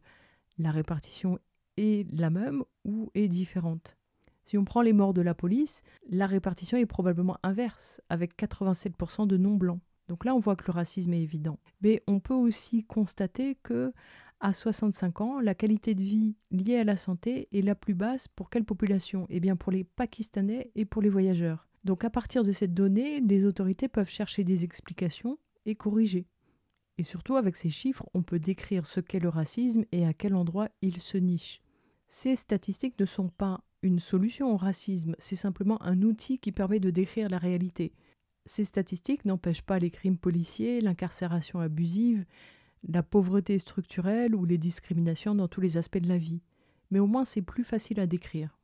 la 0.56 0.70
répartition 0.70 1.38
est 1.76 2.10
la 2.14 2.30
même 2.30 2.64
ou 2.86 3.10
est 3.14 3.28
différente. 3.28 3.98
Si 4.46 4.56
on 4.56 4.64
prend 4.64 4.80
les 4.80 4.94
morts 4.94 5.12
de 5.12 5.20
la 5.20 5.34
police, 5.34 5.82
la 6.08 6.26
répartition 6.26 6.78
est 6.78 6.86
probablement 6.86 7.36
inverse, 7.42 8.00
avec 8.08 8.38
87% 8.38 9.26
de 9.26 9.36
non 9.36 9.54
blancs. 9.54 9.80
Donc 10.08 10.24
là, 10.24 10.34
on 10.34 10.40
voit 10.40 10.56
que 10.56 10.64
le 10.66 10.72
racisme 10.72 11.12
est 11.12 11.22
évident. 11.22 11.58
Mais 11.80 12.02
on 12.06 12.20
peut 12.20 12.34
aussi 12.34 12.84
constater 12.84 13.56
que 13.62 13.92
à 14.40 14.52
65 14.52 15.20
ans, 15.20 15.40
la 15.40 15.54
qualité 15.54 15.94
de 15.94 16.02
vie 16.02 16.34
liée 16.50 16.78
à 16.78 16.84
la 16.84 16.96
santé 16.96 17.48
est 17.52 17.62
la 17.62 17.76
plus 17.76 17.94
basse 17.94 18.26
pour 18.26 18.50
quelle 18.50 18.64
population? 18.64 19.26
Eh 19.30 19.38
bien 19.38 19.54
pour 19.54 19.70
les 19.70 19.84
Pakistanais 19.84 20.72
et 20.74 20.84
pour 20.84 21.00
les 21.00 21.08
voyageurs. 21.08 21.68
Donc 21.84 22.04
à 22.04 22.10
partir 22.10 22.42
de 22.42 22.50
cette 22.50 22.74
donnée, 22.74 23.20
les 23.20 23.44
autorités 23.44 23.88
peuvent 23.88 24.08
chercher 24.08 24.42
des 24.42 24.64
explications 24.64 25.38
et 25.64 25.76
corriger. 25.76 26.26
Et 26.98 27.04
surtout 27.04 27.36
avec 27.36 27.56
ces 27.56 27.70
chiffres, 27.70 28.04
on 28.14 28.22
peut 28.22 28.40
décrire 28.40 28.86
ce 28.86 29.00
qu'est 29.00 29.20
le 29.20 29.28
racisme 29.28 29.84
et 29.92 30.04
à 30.06 30.12
quel 30.12 30.34
endroit 30.34 30.68
il 30.82 31.00
se 31.00 31.18
niche. 31.18 31.62
Ces 32.08 32.36
statistiques 32.36 32.98
ne 32.98 33.06
sont 33.06 33.28
pas 33.28 33.62
une 33.82 33.98
solution 33.98 34.52
au 34.52 34.56
racisme, 34.56 35.16
c'est 35.18 35.36
simplement 35.36 35.80
un 35.82 36.02
outil 36.02 36.38
qui 36.38 36.52
permet 36.52 36.80
de 36.80 36.90
décrire 36.90 37.28
la 37.28 37.38
réalité. 37.38 37.92
Ces 38.44 38.64
statistiques 38.64 39.24
n'empêchent 39.24 39.62
pas 39.62 39.78
les 39.78 39.90
crimes 39.90 40.18
policiers, 40.18 40.80
l'incarcération 40.80 41.60
abusive, 41.60 42.24
la 42.88 43.04
pauvreté 43.04 43.58
structurelle 43.58 44.34
ou 44.34 44.44
les 44.44 44.58
discriminations 44.58 45.36
dans 45.36 45.46
tous 45.46 45.60
les 45.60 45.76
aspects 45.76 45.98
de 45.98 46.08
la 46.08 46.18
vie. 46.18 46.42
Mais 46.90 46.98
au 46.98 47.06
moins 47.06 47.24
c'est 47.24 47.42
plus 47.42 47.62
facile 47.62 48.00
à 48.00 48.06
décrire. 48.06 48.58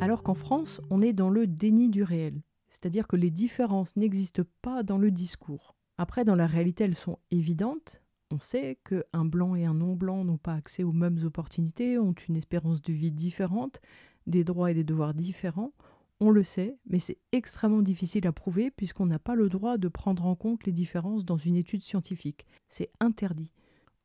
Alors 0.00 0.22
qu'en 0.22 0.34
France, 0.34 0.80
on 0.90 1.02
est 1.02 1.12
dans 1.12 1.30
le 1.30 1.48
déni 1.48 1.88
du 1.88 2.04
réel, 2.04 2.42
c'est-à-dire 2.68 3.08
que 3.08 3.16
les 3.16 3.30
différences 3.30 3.96
n'existent 3.96 4.44
pas 4.62 4.84
dans 4.84 4.98
le 4.98 5.10
discours. 5.10 5.74
Après, 5.96 6.24
dans 6.24 6.34
la 6.34 6.46
réalité, 6.46 6.84
elles 6.84 6.94
sont 6.94 7.18
évidentes, 7.30 8.03
on 8.34 8.38
sait 8.40 8.78
qu'un 8.84 9.24
blanc 9.24 9.54
et 9.54 9.64
un 9.64 9.74
non-blanc 9.74 10.24
n'ont 10.24 10.38
pas 10.38 10.54
accès 10.54 10.82
aux 10.82 10.92
mêmes 10.92 11.20
opportunités, 11.22 11.98
ont 12.00 12.14
une 12.28 12.34
espérance 12.34 12.82
de 12.82 12.92
vie 12.92 13.12
différente, 13.12 13.80
des 14.26 14.42
droits 14.42 14.72
et 14.72 14.74
des 14.74 14.82
devoirs 14.82 15.14
différents. 15.14 15.72
On 16.18 16.30
le 16.30 16.42
sait, 16.42 16.76
mais 16.88 16.98
c'est 16.98 17.18
extrêmement 17.30 17.82
difficile 17.82 18.26
à 18.26 18.32
prouver 18.32 18.72
puisqu'on 18.72 19.06
n'a 19.06 19.20
pas 19.20 19.36
le 19.36 19.48
droit 19.48 19.78
de 19.78 19.86
prendre 19.86 20.26
en 20.26 20.34
compte 20.34 20.64
les 20.64 20.72
différences 20.72 21.24
dans 21.24 21.36
une 21.36 21.54
étude 21.54 21.82
scientifique. 21.82 22.44
C'est 22.68 22.90
interdit. 22.98 23.52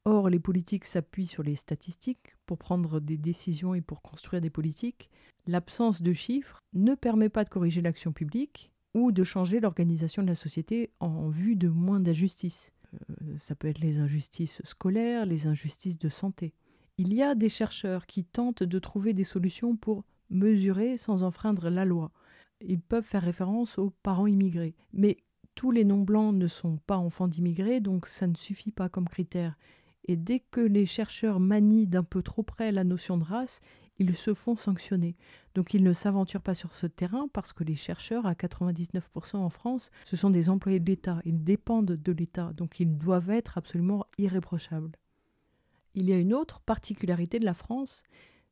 Or, 0.06 0.30
les 0.30 0.40
politiques 0.40 0.86
s'appuient 0.86 1.26
sur 1.26 1.42
les 1.42 1.56
statistiques 1.56 2.36
pour 2.46 2.60
prendre 2.60 3.00
des 3.00 3.18
décisions 3.18 3.74
et 3.74 3.82
pour 3.82 4.04
construire 4.04 4.42
des 4.42 4.52
politiques. 4.52 5.10
L'absence 5.48 6.04
de 6.04 6.14
chiffres 6.14 6.62
ne 6.74 6.94
permet 6.94 7.30
pas 7.30 7.44
de 7.44 7.50
corriger 7.50 7.82
l'action 7.82 8.12
publique 8.12 8.72
ou 8.94 9.12
de 9.12 9.24
changer 9.24 9.60
l'organisation 9.60 10.22
de 10.22 10.28
la 10.28 10.36
société 10.36 10.92
en 11.00 11.30
vue 11.30 11.56
de 11.56 11.68
moins 11.68 12.00
d'injustice. 12.00 12.72
Euh, 12.94 13.38
ça 13.38 13.56
peut 13.56 13.68
être 13.68 13.80
les 13.80 14.00
injustices 14.00 14.62
scolaires, 14.64 15.26
les 15.26 15.48
injustices 15.48 16.00
de 16.00 16.10
santé. 16.10 16.54
Il 16.98 17.14
y 17.14 17.24
a 17.24 17.36
des 17.36 17.50
chercheurs 17.50 18.06
qui 18.06 18.26
tentent 18.26 18.64
de 18.64 18.80
trouver 18.80 19.14
des 19.14 19.24
solutions 19.24 19.76
pour 19.76 20.04
mesurée 20.30 20.98
sans 20.98 21.24
enfreindre 21.24 21.70
la 21.70 21.86
loi. 21.86 22.12
Ils 22.62 22.82
peuvent 22.82 23.06
faire 23.06 23.24
référence 23.24 23.78
aux 23.78 23.92
parents 24.04 24.28
immigrés. 24.28 24.76
Mais 24.94 25.18
tous 25.56 25.72
les 25.72 25.86
non-blancs 25.86 26.36
ne 26.36 26.48
sont 26.48 26.78
pas 26.78 26.98
enfants 26.98 27.28
d'immigrés, 27.28 27.80
donc 27.80 28.06
ça 28.06 28.28
ne 28.28 28.36
suffit 28.36 28.72
pas 28.72 28.90
comme 28.90 29.08
critère. 29.08 29.58
Et 30.06 30.16
dès 30.16 30.40
que 30.40 30.62
les 30.62 30.86
chercheurs 30.86 31.40
manient 31.40 31.88
d'un 31.88 32.04
peu 32.04 32.22
trop 32.22 32.44
près 32.44 32.72
la 32.72 32.84
notion 32.84 33.18
de 33.18 33.24
race, 33.24 33.62
ils 34.00 34.16
se 34.16 34.34
font 34.34 34.56
sanctionner. 34.56 35.16
Donc 35.54 35.74
ils 35.74 35.84
ne 35.84 35.94
s'aventurent 35.94 36.42
pas 36.42 36.54
sur 36.54 36.76
ce 36.76 36.88
terrain 36.88 37.28
parce 37.34 37.54
que 37.54 37.64
les 37.64 37.76
chercheurs, 37.76 38.26
à 38.26 38.34
99% 38.34 39.38
en 39.38 39.50
France, 39.50 39.92
ce 40.06 40.16
sont 40.16 40.30
des 40.30 40.50
employés 40.50 40.80
de 40.80 40.90
l'État. 40.90 41.22
Ils 41.26 41.44
dépendent 41.44 41.92
de 41.92 42.12
l'État, 42.12 42.54
donc 42.54 42.80
ils 42.80 42.98
doivent 42.98 43.30
être 43.30 43.58
absolument 43.58 44.06
irréprochables. 44.18 44.92
Il 45.96 46.10
y 46.10 46.14
a 46.14 46.18
une 46.18 46.34
autre 46.34 46.62
particularité 46.62 47.40
de 47.40 47.46
la 47.46 47.54
France, 47.54 48.04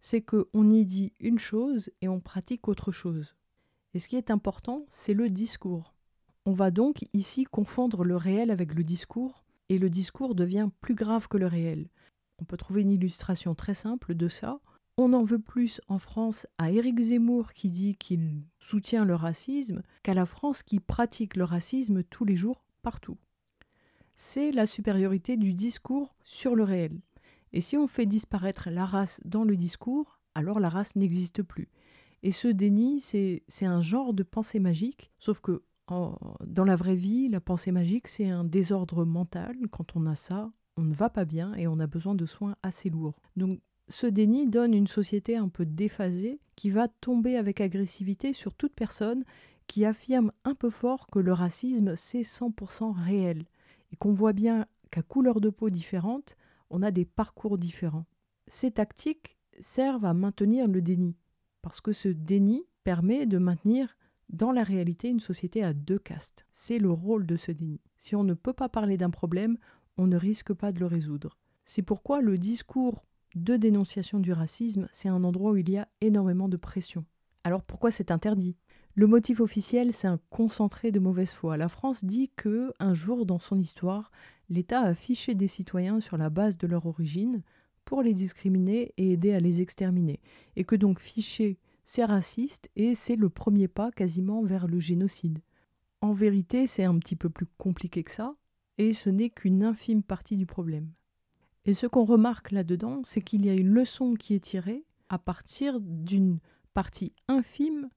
c'est 0.02 0.22
qu'on 0.22 0.70
y 0.70 0.86
dit 0.86 1.14
une 1.20 1.40
chose 1.40 1.90
et 2.02 2.08
on 2.08 2.20
pratique 2.20 2.68
autre 2.68 2.92
chose. 2.92 3.36
Et 3.94 4.00
ce 4.00 4.08
qui 4.08 4.16
est 4.16 4.32
important, 4.32 4.86
c'est 4.90 5.14
le 5.14 5.30
discours. 5.30 5.94
On 6.46 6.54
va 6.54 6.72
donc 6.72 7.06
ici 7.14 7.46
confondre 7.46 8.04
le 8.04 8.16
réel 8.16 8.52
avec 8.52 8.74
le 8.74 8.84
discours, 8.84 9.44
et 9.70 9.78
le 9.78 9.90
discours 9.90 10.36
devient 10.36 10.70
plus 10.82 10.96
grave 10.96 11.28
que 11.28 11.38
le 11.38 11.48
réel. 11.48 11.90
On 12.40 12.46
peut 12.46 12.58
trouver 12.58 12.82
une 12.82 12.92
illustration 12.92 13.56
très 13.56 13.74
simple 13.74 14.16
de 14.16 14.30
ça. 14.30 14.60
On 15.00 15.14
en 15.14 15.24
veut 15.24 15.40
plus 15.40 15.80
en 15.88 16.00
France 16.00 16.48
à 16.58 16.72
Éric 16.72 17.00
Zemmour 17.00 17.54
qui 17.54 17.70
dit 17.70 17.96
qu'il 17.96 18.42
soutient 18.58 19.06
le 19.06 19.14
racisme 19.14 19.84
qu'à 20.02 20.16
la 20.16 20.26
France 20.26 20.64
qui 20.64 20.80
pratique 20.80 21.36
le 21.36 21.44
racisme 21.44 22.04
tous 22.04 22.26
les 22.26 22.36
jours 22.36 22.64
partout. 22.82 23.18
C'est 24.16 24.52
la 24.52 24.66
supériorité 24.66 25.38
du 25.38 25.54
discours 25.54 26.16
sur 26.24 26.56
le 26.56 26.64
réel. 26.64 27.00
Et 27.54 27.62
si 27.62 27.78
on 27.78 27.86
fait 27.86 28.08
disparaître 28.08 28.72
la 28.72 28.86
race 28.86 29.22
dans 29.24 29.44
le 29.44 29.56
discours, 29.56 30.20
alors 30.34 30.60
la 30.60 30.70
race 30.70 30.96
n'existe 30.96 31.44
plus. 31.44 31.70
Et 32.24 32.32
ce 32.32 32.48
déni, 32.48 33.00
c'est 33.00 33.44
un 33.62 33.82
genre 33.82 34.16
de 34.16 34.24
pensée 34.24 34.60
magique, 34.60 35.12
sauf 35.20 35.42
que 35.42 35.62
dans 35.88 36.66
la 36.66 36.76
vraie 36.76 36.96
vie, 36.96 37.30
la 37.30 37.40
pensée 37.40 37.72
magique, 37.72 38.08
c'est 38.08 38.30
un 38.30 38.44
désordre 38.44 39.06
mental. 39.06 39.56
Quand 39.70 39.96
on 39.96 40.08
a 40.08 40.16
ça, 40.16 40.52
on 40.76 40.82
ne 40.82 40.94
va 40.94 41.12
pas 41.12 41.26
bien 41.26 41.54
et 41.54 41.68
on 41.68 41.80
a 41.80 41.88
besoin 41.88 42.16
de 42.16 42.26
soins 42.26 42.56
assez 42.64 42.90
lourds. 42.90 43.22
Donc 43.36 43.62
ce 43.90 44.08
déni 44.08 44.48
donne 44.48 44.74
une 44.74 44.88
société 44.88 45.38
un 45.38 45.50
peu 45.50 45.66
déphasée 45.66 46.40
qui 46.56 46.70
va 46.70 46.88
tomber 46.88 47.38
avec 47.38 47.62
agressivité 47.62 48.34
sur 48.34 48.54
toute 48.54 48.74
personne 48.74 49.24
qui 49.68 49.86
affirme 49.86 50.32
un 50.44 50.56
peu 50.56 50.70
fort 50.70 51.08
que 51.08 51.20
le 51.20 51.34
racisme, 51.34 51.96
c'est 51.96 52.22
100% 52.22 52.92
réel 52.92 53.46
et 53.92 53.96
qu'on 53.96 54.14
voit 54.14 54.34
bien 54.34 54.66
qu'à 54.92 55.02
couleur 55.02 55.42
de 55.42 55.50
peau 55.50 55.70
différente, 55.70 56.36
on 56.70 56.82
a 56.82 56.92
des 56.92 57.06
parcours 57.06 57.58
différents. 57.58 58.06
Ces 58.48 58.72
tactiques 58.72 59.38
servent 59.60 60.06
à 60.06 60.14
maintenir 60.14 60.68
le 60.68 60.82
déni, 60.82 61.16
parce 61.62 61.82
que 61.82 61.92
ce 61.92 62.10
déni 62.10 62.66
permet 62.84 63.26
de 63.26 63.38
maintenir 63.38 63.98
dans 64.30 64.52
la 64.52 64.64
réalité 64.64 65.10
une 65.10 65.20
société 65.20 65.64
à 65.64 65.74
deux 65.74 66.00
castes. 66.00 66.46
C'est 66.52 66.80
le 66.80 66.92
rôle 66.92 67.26
de 67.26 67.38
ce 67.38 67.52
déni. 67.52 67.80
Si 67.98 68.16
on 68.16 68.24
ne 68.24 68.34
peut 68.34 68.54
pas 68.54 68.70
parler 68.70 68.98
d'un 68.98 69.10
problème, 69.10 69.58
on 69.98 70.08
ne 70.08 70.18
risque 70.18 70.54
pas 70.54 70.72
de 70.72 70.80
le 70.80 70.86
résoudre. 70.86 71.38
C'est 71.66 71.82
pourquoi 71.82 72.22
le 72.22 72.38
discours 72.38 73.04
de 73.44 73.56
dénonciation 73.56 74.20
du 74.20 74.34
racisme, 74.34 74.88
c'est 74.92 75.10
un 75.10 75.24
endroit 75.24 75.52
où 75.52 75.58
il 75.58 75.70
y 75.70 75.78
a 75.78 75.88
énormément 76.02 76.50
de 76.50 76.58
pression. 76.58 77.06
Alors 77.44 77.64
pourquoi 77.64 77.92
c'est 77.92 78.12
interdit? 78.12 78.56
Le 78.94 79.08
motif 79.08 79.40
officiel, 79.40 79.94
c'est 79.94 80.08
un 80.08 80.20
concentré 80.30 80.92
de 80.92 81.00
mauvaise 81.00 81.32
foi. 81.32 81.56
La 81.56 81.70
France 81.70 82.04
dit 82.04 82.32
que 82.36 82.74
un 82.80 82.94
jour 82.94 83.26
dans 83.26 83.40
son 83.40 83.60
histoire, 83.60 84.12
l'État 84.50 84.82
a 84.82 84.96
fiché 84.96 85.36
des 85.36 85.48
citoyens 85.48 86.00
sur 86.00 86.18
la 86.18 86.30
base 86.30 86.58
de 86.58 86.68
leur 86.68 86.88
origine 86.88 87.44
pour 87.86 88.02
les 88.02 88.14
discriminer 88.14 88.94
et 88.98 89.12
aider 89.12 89.34
à 89.34 89.40
les 89.40 89.62
exterminer, 89.62 90.20
et 90.56 90.66
que 90.66 90.76
donc 90.76 91.00
ficher, 91.00 91.58
c'est 91.86 92.04
raciste 92.04 92.70
et 92.76 92.96
c'est 92.96 93.16
le 93.16 93.30
premier 93.30 93.68
pas 93.68 93.92
quasiment 93.92 94.44
vers 94.44 94.68
le 94.68 94.80
génocide. 94.80 95.40
En 96.02 96.12
vérité, 96.12 96.68
c'est 96.68 96.84
un 96.84 96.98
petit 97.00 97.16
peu 97.16 97.30
plus 97.30 97.46
compliqué 97.58 98.04
que 98.04 98.12
ça, 98.12 98.36
et 98.78 98.94
ce 98.94 99.10
n'est 99.10 99.30
qu'une 99.30 99.64
infime 99.64 100.04
partie 100.04 100.38
du 100.38 100.46
problème. 100.46 100.92
Et 101.68 101.74
ce 101.74 101.86
qu'on 101.86 102.06
remarque 102.06 102.52
là-dedans, 102.52 103.02
c'est 103.04 103.22
qu'il 103.22 103.46
y 103.46 103.50
a 103.50 103.54
une 103.54 103.68
leçon 103.68 104.14
qui 104.14 104.34
est 104.34 104.40
tirée 104.40 104.86
à 105.10 105.20
partir 105.20 105.82
d'une 105.82 106.40
partie 106.74 107.12
infime 107.28 107.90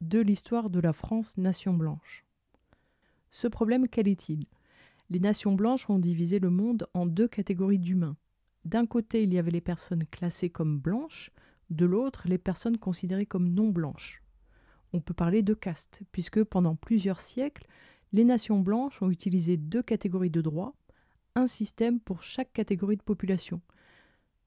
de 0.00 0.20
l'histoire 0.20 0.70
de 0.70 0.78
la 0.78 0.92
France 0.92 1.36
nation 1.36 1.74
blanche. 1.74 2.24
Ce 3.32 3.48
problème, 3.48 3.88
quel 3.88 4.06
est-il? 4.06 4.46
Les 5.10 5.18
nations 5.18 5.54
blanches 5.54 5.90
ont 5.90 5.98
divisé 5.98 6.38
le 6.38 6.50
monde 6.50 6.86
en 6.94 7.04
deux 7.04 7.26
catégories 7.26 7.80
d'humains. 7.80 8.16
D'un 8.64 8.86
côté, 8.86 9.24
il 9.24 9.34
y 9.34 9.38
avait 9.38 9.50
les 9.50 9.60
personnes 9.60 10.06
classées 10.06 10.50
comme 10.50 10.78
blanches, 10.78 11.32
de 11.70 11.84
l'autre, 11.84 12.28
les 12.28 12.38
personnes 12.38 12.78
considérées 12.78 13.26
comme 13.26 13.48
non 13.48 13.70
blanches. 13.70 14.22
On 14.92 15.00
peut 15.00 15.14
parler 15.14 15.42
de 15.42 15.54
caste, 15.54 16.02
puisque 16.12 16.44
pendant 16.44 16.76
plusieurs 16.76 17.20
siècles, 17.20 17.66
les 18.12 18.24
nations 18.24 18.60
blanches 18.60 19.02
ont 19.02 19.10
utilisé 19.10 19.56
deux 19.56 19.82
catégories 19.82 20.30
de 20.30 20.42
droits, 20.42 20.76
un 21.36 21.46
système 21.46 22.00
pour 22.00 22.22
chaque 22.22 22.52
catégorie 22.52 22.96
de 22.96 23.02
population, 23.02 23.60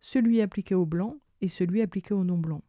celui 0.01 0.41
appliqué 0.41 0.75
aux 0.75 0.85
blancs 0.85 1.17
et 1.39 1.47
celui 1.47 1.81
appliqué 1.81 2.13
aux 2.13 2.25
non-blancs. 2.25 2.63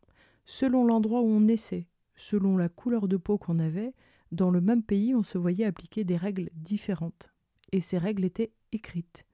Selon 0.44 0.84
l'endroit 0.84 1.22
où 1.22 1.26
on 1.26 1.40
naissait, 1.40 1.88
selon 2.14 2.56
la 2.56 2.68
couleur 2.68 3.08
de 3.08 3.16
peau 3.16 3.38
qu'on 3.38 3.58
avait, 3.58 3.94
dans 4.30 4.50
le 4.50 4.60
même 4.60 4.82
pays, 4.82 5.14
on 5.14 5.22
se 5.22 5.38
voyait 5.38 5.64
appliquer 5.64 6.04
des 6.04 6.16
règles 6.16 6.50
différentes 6.54 7.32
et 7.72 7.80
ces 7.80 7.98
règles 7.98 8.24
étaient 8.24 8.52
écrites. 8.72 9.24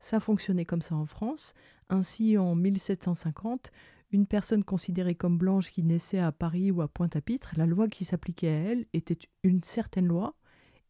Ça 0.00 0.18
fonctionnait 0.18 0.64
comme 0.64 0.82
ça 0.82 0.94
en 0.94 1.06
France. 1.06 1.54
Ainsi, 1.88 2.38
en 2.38 2.54
1750, 2.54 3.70
une 4.12 4.26
personne 4.26 4.64
considérée 4.64 5.14
comme 5.14 5.38
blanche 5.38 5.70
qui 5.70 5.82
naissait 5.82 6.18
à 6.18 6.32
Paris 6.32 6.70
ou 6.70 6.80
à 6.80 6.88
Pointe-à-Pitre, 6.88 7.52
la 7.56 7.66
loi 7.66 7.88
qui 7.88 8.04
s'appliquait 8.04 8.48
à 8.48 8.70
elle 8.70 8.86
était 8.92 9.18
une 9.42 9.62
certaine 9.62 10.06
loi, 10.06 10.34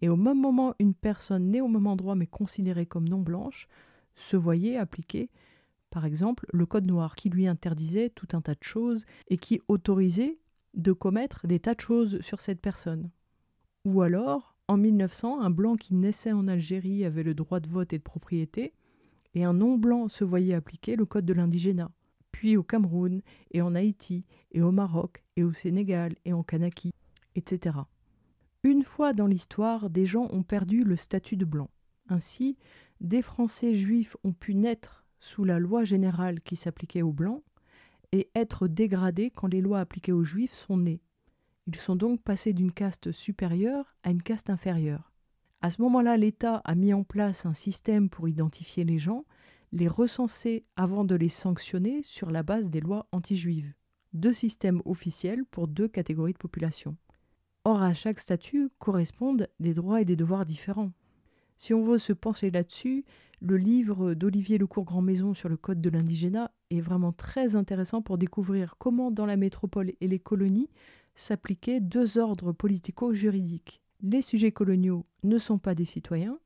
et 0.03 0.09
au 0.09 0.17
même 0.17 0.41
moment, 0.41 0.75
une 0.79 0.95
personne 0.95 1.51
née 1.51 1.61
au 1.61 1.69
même 1.69 1.87
endroit 1.87 2.15
mais 2.15 2.27
considérée 2.27 2.87
comme 2.87 3.09
non 3.09 3.21
blanche 3.21 3.69
se 4.15 4.37
voyait 4.37 4.77
appliquer, 4.77 5.31
par 5.91 6.05
exemple, 6.05 6.47
le 6.53 6.67
code 6.67 6.87
noir 6.87 7.15
qui 7.15 7.31
lui 7.31 7.47
interdisait 7.47 8.11
tout 8.11 8.29
un 8.33 8.41
tas 8.41 8.55
de 8.55 8.63
choses 8.63 9.07
et 9.29 9.39
qui 9.39 9.61
autorisait 9.69 10.39
de 10.75 10.93
commettre 10.93 11.47
des 11.47 11.61
tas 11.61 11.75
de 11.75 11.81
choses 11.81 12.21
sur 12.21 12.41
cette 12.41 12.61
personne. 12.61 13.11
Ou 13.85 14.03
alors, 14.03 14.57
en 14.69 14.77
1900, 14.77 15.41
un 15.41 15.51
blanc 15.51 15.77
qui 15.77 15.95
naissait 15.95 16.33
en 16.33 16.49
Algérie 16.49 17.05
avait 17.05 17.23
le 17.23 17.35
droit 17.35 17.61
de 17.61 17.69
vote 17.69 17.93
et 17.93 17.99
de 17.99 18.03
propriété, 18.03 18.75
et 19.35 19.45
un 19.45 19.55
non-blanc 19.55 20.09
se 20.09 20.25
voyait 20.25 20.55
appliquer 20.55 20.97
le 20.97 21.07
code 21.07 21.25
de 21.25 21.33
l'indigénat. 21.33 21.91
Puis 22.33 22.57
au 22.57 22.63
Cameroun, 22.63 23.23
et 23.53 23.63
en 23.63 23.75
Haïti, 23.75 24.27
et 24.53 24.63
au 24.63 24.73
Maroc, 24.73 25.23
et 25.37 25.45
au 25.45 25.53
Sénégal, 25.53 26.17
et 26.25 26.33
en 26.33 26.43
Kanaki, 26.43 26.93
etc. 27.37 27.79
Une 28.67 28.83
fois 28.83 29.13
dans 29.13 29.29
l'histoire, 29.29 29.91
des 29.91 30.07
gens 30.07 30.27
ont 30.33 30.43
perdu 30.43 30.83
le 30.83 30.97
statut 30.97 31.37
de 31.37 31.45
blanc. 31.45 31.71
Ainsi, 32.09 32.59
des 33.01 33.23
Français 33.23 33.77
juifs 33.77 34.17
ont 34.25 34.33
pu 34.33 34.57
naître 34.57 35.05
sous 35.21 35.45
la 35.45 35.61
loi 35.61 35.85
générale 35.85 36.41
qui 36.41 36.57
s'appliquait 36.57 37.03
aux 37.03 37.13
blancs 37.13 37.45
et 38.11 38.29
être 38.35 38.67
dégradés 38.67 39.31
quand 39.31 39.47
les 39.47 39.61
lois 39.61 39.79
appliquées 39.79 40.11
aux 40.11 40.25
juifs 40.25 40.53
sont 40.53 40.79
nées. 40.79 41.01
Ils 41.69 41.77
sont 41.77 41.95
donc 41.95 42.21
passés 42.23 42.55
d'une 42.55 42.73
caste 42.73 43.13
supérieure 43.13 43.95
à 44.03 44.11
une 44.11 44.21
caste 44.21 44.51
inférieure. 44.51 45.13
À 45.61 45.71
ce 45.71 45.81
moment-là, 45.83 46.17
l'État 46.17 46.57
a 46.65 46.75
mis 46.75 46.93
en 46.93 47.05
place 47.05 47.47
un 47.47 47.53
système 47.53 48.11
pour 48.11 48.29
identifier 48.29 48.83
les 48.83 48.99
gens, 48.99 49.27
les 49.71 49.87
recenser 49.87 50.65
avant 50.75 51.05
de 51.05 51.15
les 51.15 51.29
sanctionner 51.29 52.03
sur 52.03 52.33
la 52.33 52.43
base 52.43 52.69
des 52.69 52.81
lois 52.81 53.07
anti-juives. 53.13 53.75
Deux 54.13 54.33
systèmes 54.33 54.83
officiels 54.87 55.45
pour 55.45 55.69
deux 55.69 55.87
catégories 55.87 56.33
de 56.33 56.39
population. 56.39 56.97
Or, 57.69 57.83
à 57.83 57.95
chaque 57.95 58.21
statut 58.21 58.71
correspondent 58.79 59.49
des 59.59 59.75
droits 59.75 60.01
et 60.01 60.05
des 60.05 60.15
devoirs 60.15 60.45
différents. 60.45 60.93
Si 61.57 61.75
on 61.75 61.83
veut 61.83 61.99
se 61.99 62.13
pencher 62.13 62.53
là-dessus, 62.53 63.05
le 63.41 63.57
livre 63.57 64.15
d'Olivier 64.15 64.57
Lecourt 64.57 65.03
Maison 65.03 65.35
sur 65.35 65.49
le 65.49 65.57
code 65.57 65.81
de 65.81 65.91
l'indigénat 65.91 66.53
est 66.71 66.81
vraiment 66.81 67.11
très 67.11 67.57
intéressant 67.57 68.03
pour 68.03 68.19
découvrir 68.19 68.77
comment 68.79 69.11
dans 69.11 69.27
la 69.27 69.37
métropole 69.37 69.95
et 70.01 70.07
les 70.07 70.21
colonies 70.21 70.71
s'appliquaient 71.17 71.81
deux 71.81 72.19
ordres 72.19 72.53
politico-juridiques. 72.53 73.83
Les 74.01 74.23
sujets 74.23 74.53
coloniaux 74.53 75.05
ne 75.25 75.37
sont 75.37 75.59
pas 75.59 75.75
des 75.75 75.87
citoyens, 75.87 76.39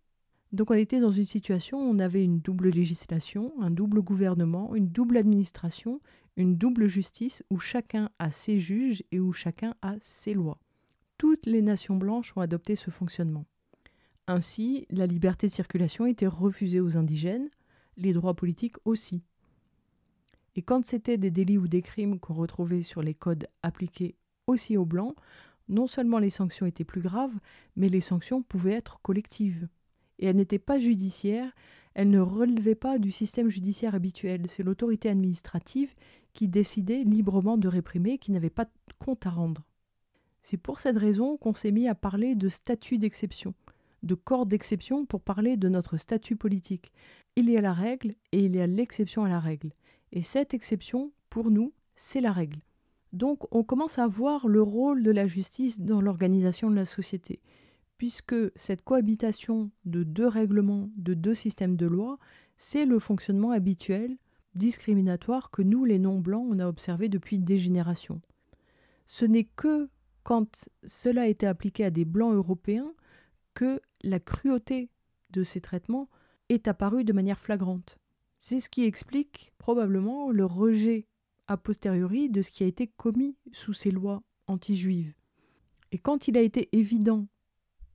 donc 0.52 0.70
on 0.70 0.74
était 0.74 1.00
dans 1.00 1.12
une 1.12 1.26
situation 1.26 1.80
où 1.80 1.92
on 1.92 1.98
avait 1.98 2.24
une 2.24 2.40
double 2.40 2.70
législation, 2.70 3.52
un 3.60 3.70
double 3.70 4.00
gouvernement, 4.00 4.74
une 4.74 4.88
double 4.88 5.18
administration, 5.18 6.00
une 6.38 6.56
double 6.56 6.88
justice 6.88 7.44
où 7.50 7.58
chacun 7.58 8.08
a 8.18 8.30
ses 8.30 8.58
juges 8.58 9.02
et 9.12 9.20
où 9.20 9.34
chacun 9.34 9.74
a 9.82 9.96
ses 10.00 10.32
lois. 10.32 10.58
Toutes 11.20 11.44
les 11.44 11.60
nations 11.60 11.96
blanches 11.96 12.32
ont 12.34 12.40
adopté 12.40 12.76
ce 12.76 12.88
fonctionnement. 12.90 13.44
Ainsi, 14.26 14.86
la 14.88 15.06
liberté 15.06 15.48
de 15.48 15.52
circulation 15.52 16.06
était 16.06 16.26
refusée 16.26 16.80
aux 16.80 16.96
indigènes, 16.96 17.50
les 17.98 18.14
droits 18.14 18.32
politiques 18.32 18.76
aussi. 18.86 19.22
Et 20.56 20.62
quand 20.62 20.86
c'était 20.86 21.18
des 21.18 21.30
délits 21.30 21.58
ou 21.58 21.68
des 21.68 21.82
crimes 21.82 22.18
qu'on 22.18 22.32
retrouvait 22.32 22.80
sur 22.80 23.02
les 23.02 23.12
codes 23.12 23.48
appliqués 23.62 24.16
aussi 24.46 24.78
aux 24.78 24.86
Blancs, 24.86 25.14
non 25.68 25.86
seulement 25.86 26.20
les 26.20 26.30
sanctions 26.30 26.64
étaient 26.64 26.84
plus 26.84 27.02
graves, 27.02 27.38
mais 27.76 27.90
les 27.90 28.00
sanctions 28.00 28.42
pouvaient 28.42 28.72
être 28.72 28.98
collectives. 29.02 29.68
Et 30.20 30.24
elles 30.24 30.36
n'étaient 30.36 30.58
pas 30.58 30.80
judiciaires, 30.80 31.52
elles 31.92 32.08
ne 32.08 32.20
relevaient 32.20 32.74
pas 32.74 32.98
du 32.98 33.12
système 33.12 33.50
judiciaire 33.50 33.94
habituel. 33.94 34.46
C'est 34.48 34.62
l'autorité 34.62 35.10
administrative 35.10 35.94
qui 36.32 36.48
décidaient 36.48 37.04
librement 37.04 37.58
de 37.58 37.68
réprimer, 37.68 38.16
qui 38.16 38.32
n'avaient 38.32 38.48
pas 38.48 38.64
de 38.64 38.94
compte 38.98 39.26
à 39.26 39.30
rendre. 39.30 39.66
C'est 40.42 40.56
pour 40.56 40.80
cette 40.80 40.96
raison 40.96 41.36
qu'on 41.36 41.54
s'est 41.54 41.72
mis 41.72 41.88
à 41.88 41.94
parler 41.94 42.34
de 42.34 42.48
statut 42.48 42.98
d'exception, 42.98 43.54
de 44.02 44.14
corps 44.14 44.46
d'exception 44.46 45.04
pour 45.06 45.20
parler 45.20 45.56
de 45.56 45.68
notre 45.68 45.96
statut 45.96 46.36
politique. 46.36 46.92
Il 47.36 47.50
y 47.50 47.56
a 47.56 47.60
la 47.60 47.72
règle 47.72 48.14
et 48.32 48.44
il 48.44 48.56
y 48.56 48.60
a 48.60 48.66
l'exception 48.66 49.24
à 49.24 49.28
la 49.28 49.40
règle. 49.40 49.72
Et 50.12 50.22
cette 50.22 50.54
exception, 50.54 51.12
pour 51.28 51.50
nous, 51.50 51.72
c'est 51.96 52.20
la 52.20 52.32
règle. 52.32 52.60
Donc 53.12 53.44
on 53.54 53.64
commence 53.64 53.98
à 53.98 54.06
voir 54.06 54.46
le 54.48 54.62
rôle 54.62 55.02
de 55.02 55.10
la 55.10 55.26
justice 55.26 55.80
dans 55.80 56.00
l'organisation 56.00 56.70
de 56.70 56.76
la 56.76 56.86
société, 56.86 57.40
puisque 57.98 58.36
cette 58.56 58.82
cohabitation 58.82 59.70
de 59.84 60.04
deux 60.04 60.28
règlements, 60.28 60.90
de 60.96 61.14
deux 61.14 61.34
systèmes 61.34 61.76
de 61.76 61.86
loi, 61.86 62.18
c'est 62.56 62.84
le 62.84 62.98
fonctionnement 62.98 63.50
habituel, 63.50 64.16
discriminatoire 64.54 65.50
que 65.50 65.62
nous, 65.62 65.84
les 65.84 65.98
non-blancs, 65.98 66.46
on 66.48 66.58
a 66.58 66.66
observé 66.66 67.08
depuis 67.08 67.38
des 67.38 67.58
générations. 67.58 68.20
Ce 69.06 69.24
n'est 69.24 69.48
que 69.56 69.88
quand 70.30 70.70
cela 70.86 71.22
a 71.22 71.26
été 71.26 71.44
appliqué 71.44 71.84
à 71.84 71.90
des 71.90 72.04
blancs 72.04 72.36
européens 72.36 72.94
que 73.54 73.80
la 74.04 74.20
cruauté 74.20 74.88
de 75.30 75.42
ces 75.42 75.60
traitements 75.60 76.08
est 76.48 76.68
apparue 76.68 77.02
de 77.02 77.12
manière 77.12 77.40
flagrante. 77.40 77.98
C'est 78.38 78.60
ce 78.60 78.70
qui 78.70 78.84
explique 78.84 79.52
probablement 79.58 80.30
le 80.30 80.44
rejet 80.44 81.08
a 81.48 81.56
posteriori 81.56 82.30
de 82.30 82.42
ce 82.42 82.52
qui 82.52 82.62
a 82.62 82.68
été 82.68 82.86
commis 82.86 83.34
sous 83.50 83.72
ces 83.72 83.90
lois 83.90 84.22
anti-juives. 84.46 85.14
Et 85.90 85.98
quand 85.98 86.28
il 86.28 86.36
a 86.36 86.42
été 86.42 86.68
évident 86.78 87.26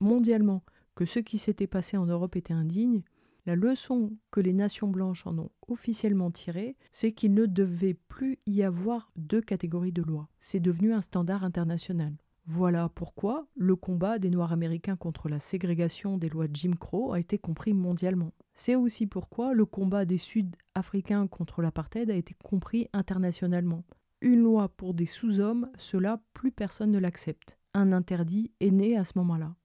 mondialement 0.01 0.65
que 0.93 1.05
ce 1.05 1.19
qui 1.19 1.37
s'était 1.37 1.67
passé 1.67 1.95
en 1.95 2.05
Europe 2.05 2.35
était 2.35 2.53
indigne, 2.53 3.03
la 3.45 3.55
leçon 3.55 4.11
que 4.31 4.41
les 4.41 4.51
nations 4.51 4.89
blanches 4.89 5.25
en 5.25 5.39
ont 5.39 5.51
officiellement 5.69 6.31
tirée, 6.31 6.75
c'est 6.91 7.13
qu'il 7.13 7.33
ne 7.33 7.45
devait 7.45 7.93
plus 7.93 8.39
y 8.45 8.61
avoir 8.61 9.09
deux 9.15 9.41
catégories 9.41 9.93
de 9.93 10.01
lois. 10.01 10.27
C'est 10.41 10.59
devenu 10.59 10.93
un 10.93 10.99
standard 10.99 11.45
international. 11.45 12.13
Voilà 12.47 12.89
pourquoi 12.89 13.47
le 13.55 13.75
combat 13.75 14.19
des 14.19 14.29
Noirs 14.29 14.51
américains 14.51 14.95
contre 14.95 15.29
la 15.29 15.39
ségrégation 15.39 16.19
des 16.19 16.29
lois 16.29 16.45
Jim 16.51 16.73
Crow 16.79 17.13
a 17.13 17.19
été 17.19 17.39
compris 17.39 17.73
mondialement. 17.73 18.33
C'est 18.53 18.75
aussi 18.75 19.07
pourquoi 19.07 19.55
le 19.55 19.65
combat 19.65 20.05
des 20.05 20.19
Sud-Africains 20.19 21.25
contre 21.25 21.63
l'apartheid 21.63 22.11
a 22.11 22.15
été 22.15 22.35
compris 22.43 22.87
internationalement. 22.93 23.83
Une 24.21 24.43
loi 24.43 24.69
pour 24.69 24.93
des 24.93 25.07
sous-hommes, 25.07 25.71
cela, 25.79 26.21
plus 26.33 26.51
personne 26.51 26.91
ne 26.91 26.99
l'accepte. 26.99 27.57
Un 27.73 27.91
interdit 27.91 28.51
est 28.59 28.71
né 28.71 28.95
à 28.95 29.05
ce 29.05 29.13
moment-là. 29.17 29.55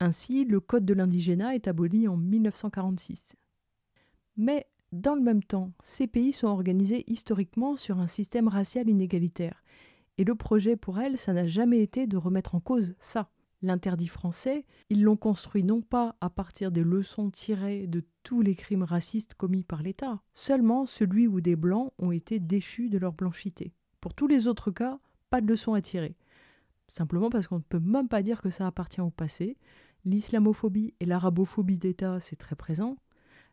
Ainsi, 0.00 0.46
le 0.46 0.60
Code 0.60 0.86
de 0.86 0.94
l'indigénat 0.94 1.54
est 1.54 1.68
aboli 1.68 2.08
en 2.08 2.16
1946. 2.16 3.36
Mais, 4.38 4.66
dans 4.90 5.14
le 5.14 5.22
même 5.22 5.42
temps, 5.42 5.72
ces 5.82 6.06
pays 6.06 6.32
sont 6.32 6.48
organisés 6.48 7.04
historiquement 7.10 7.76
sur 7.76 7.98
un 7.98 8.06
système 8.06 8.48
racial 8.48 8.88
inégalitaire. 8.88 9.62
Et 10.18 10.24
le 10.24 10.34
projet 10.34 10.76
pour 10.76 10.98
elles, 10.98 11.18
ça 11.18 11.32
n'a 11.32 11.46
jamais 11.46 11.80
été 11.80 12.06
de 12.06 12.16
remettre 12.16 12.54
en 12.54 12.60
cause 12.60 12.94
ça. 12.98 13.30
L'interdit 13.62 14.08
français, 14.08 14.64
ils 14.90 15.02
l'ont 15.02 15.16
construit 15.16 15.64
non 15.64 15.80
pas 15.80 16.16
à 16.20 16.28
partir 16.28 16.70
des 16.70 16.84
leçons 16.84 17.30
tirées 17.30 17.86
de 17.86 18.04
tous 18.22 18.42
les 18.42 18.54
crimes 18.54 18.82
racistes 18.82 19.34
commis 19.34 19.64
par 19.64 19.82
l'État, 19.82 20.20
seulement 20.34 20.84
celui 20.84 21.26
où 21.26 21.40
des 21.40 21.56
blancs 21.56 21.92
ont 21.98 22.12
été 22.12 22.38
déchus 22.38 22.90
de 22.90 22.98
leur 22.98 23.12
blanchité. 23.12 23.72
Pour 24.00 24.14
tous 24.14 24.26
les 24.26 24.46
autres 24.46 24.70
cas, 24.70 24.98
pas 25.30 25.40
de 25.40 25.46
leçons 25.46 25.74
à 25.74 25.80
tirer. 25.80 26.16
Simplement 26.88 27.30
parce 27.30 27.48
qu'on 27.48 27.56
ne 27.56 27.62
peut 27.62 27.80
même 27.80 28.08
pas 28.08 28.22
dire 28.22 28.42
que 28.42 28.50
ça 28.50 28.66
appartient 28.66 29.00
au 29.00 29.10
passé. 29.10 29.56
L'islamophobie 30.04 30.94
et 31.00 31.06
l'arabophobie 31.06 31.78
d'État, 31.78 32.20
c'est 32.20 32.36
très 32.36 32.56
présent. 32.56 32.96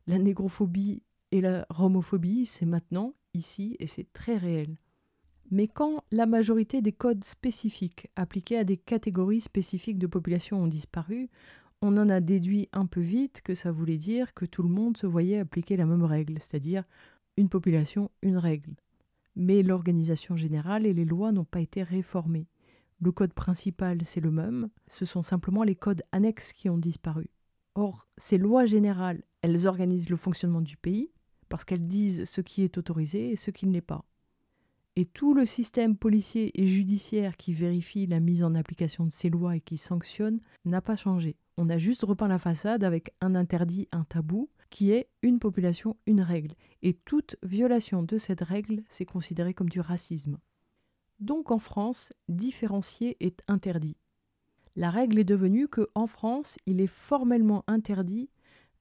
La 0.05 0.19
négrophobie 0.19 1.01
et 1.31 1.41
la 1.41 1.65
romophobie, 1.69 2.45
c'est 2.45 2.65
maintenant, 2.65 3.15
ici, 3.33 3.75
et 3.79 3.87
c'est 3.87 4.11
très 4.13 4.37
réel. 4.37 4.77
Mais 5.53 5.67
quand 5.67 6.03
la 6.11 6.25
majorité 6.25 6.81
des 6.81 6.91
codes 6.91 7.23
spécifiques 7.23 8.09
appliqués 8.15 8.57
à 8.57 8.63
des 8.63 8.75
catégories 8.75 9.39
spécifiques 9.39 9.99
de 9.99 10.07
population 10.07 10.63
ont 10.63 10.67
disparu, 10.67 11.29
on 11.83 11.95
en 11.97 12.09
a 12.09 12.21
déduit 12.21 12.69
un 12.73 12.87
peu 12.87 13.01
vite 13.01 13.41
que 13.43 13.53
ça 13.53 13.71
voulait 13.71 13.99
dire 13.99 14.33
que 14.33 14.47
tout 14.47 14.63
le 14.63 14.69
monde 14.69 14.97
se 14.97 15.05
voyait 15.05 15.37
appliquer 15.37 15.77
la 15.77 15.85
même 15.85 16.05
règle, 16.05 16.39
c'est-à-dire 16.39 16.85
une 17.37 17.49
population, 17.49 18.09
une 18.23 18.37
règle. 18.37 18.73
Mais 19.35 19.61
l'organisation 19.61 20.35
générale 20.35 20.87
et 20.87 20.93
les 20.93 21.05
lois 21.05 21.31
n'ont 21.31 21.45
pas 21.45 21.61
été 21.61 21.83
réformées. 21.83 22.47
Le 22.99 23.11
code 23.11 23.33
principal, 23.33 23.99
c'est 24.03 24.21
le 24.21 24.31
même, 24.31 24.69
ce 24.87 25.05
sont 25.05 25.21
simplement 25.21 25.61
les 25.61 25.75
codes 25.75 26.01
annexes 26.11 26.51
qui 26.51 26.67
ont 26.67 26.79
disparu. 26.79 27.29
Or, 27.75 28.07
ces 28.17 28.39
lois 28.39 28.65
générales, 28.65 29.21
elles 29.43 29.67
organisent 29.67 30.09
le 30.09 30.17
fonctionnement 30.17 30.61
du 30.61 30.77
pays, 30.77 31.11
parce 31.47 31.63
qu'elles 31.63 31.87
disent 31.87 32.27
ce 32.27 32.41
qui 32.41 32.63
est 32.63 32.79
autorisé 32.79 33.29
et 33.29 33.35
ce 33.35 33.51
qui 33.51 33.67
ne 33.67 33.73
l'est 33.73 33.81
pas. 33.81 34.03
Et 34.95 35.05
tout 35.05 35.33
le 35.33 35.45
système 35.45 35.97
policier 35.97 36.51
et 36.61 36.67
judiciaire 36.67 37.35
qui 37.35 37.53
vérifie 37.53 38.05
la 38.05 38.19
mise 38.19 38.43
en 38.43 38.53
application 38.53 39.05
de 39.05 39.11
ces 39.11 39.29
lois 39.29 39.55
et 39.55 39.61
qui 39.61 39.77
sanctionne 39.77 40.39
n'a 40.65 40.81
pas 40.81 40.95
changé. 40.95 41.35
On 41.57 41.69
a 41.69 41.79
juste 41.79 42.03
repeint 42.03 42.27
la 42.27 42.37
façade 42.37 42.83
avec 42.83 43.13
un 43.19 43.33
interdit, 43.33 43.87
un 43.91 44.03
tabou, 44.03 44.49
qui 44.69 44.91
est 44.91 45.09
une 45.21 45.39
population, 45.39 45.97
une 46.05 46.21
règle. 46.21 46.55
Et 46.81 46.93
toute 46.93 47.35
violation 47.43 48.03
de 48.03 48.17
cette 48.17 48.41
règle, 48.41 48.83
c'est 48.89 49.05
considéré 49.05 49.53
comme 49.53 49.69
du 49.69 49.79
racisme. 49.79 50.37
Donc 51.19 51.51
en 51.51 51.59
France, 51.59 52.11
différencier 52.27 53.17
est 53.19 53.41
interdit. 53.47 53.97
La 54.75 54.89
règle 54.89 55.19
est 55.19 55.23
devenue 55.23 55.67
que 55.67 55.89
en 55.93 56.07
France, 56.07 56.57
il 56.65 56.81
est 56.81 56.87
formellement 56.87 57.63
interdit 57.67 58.29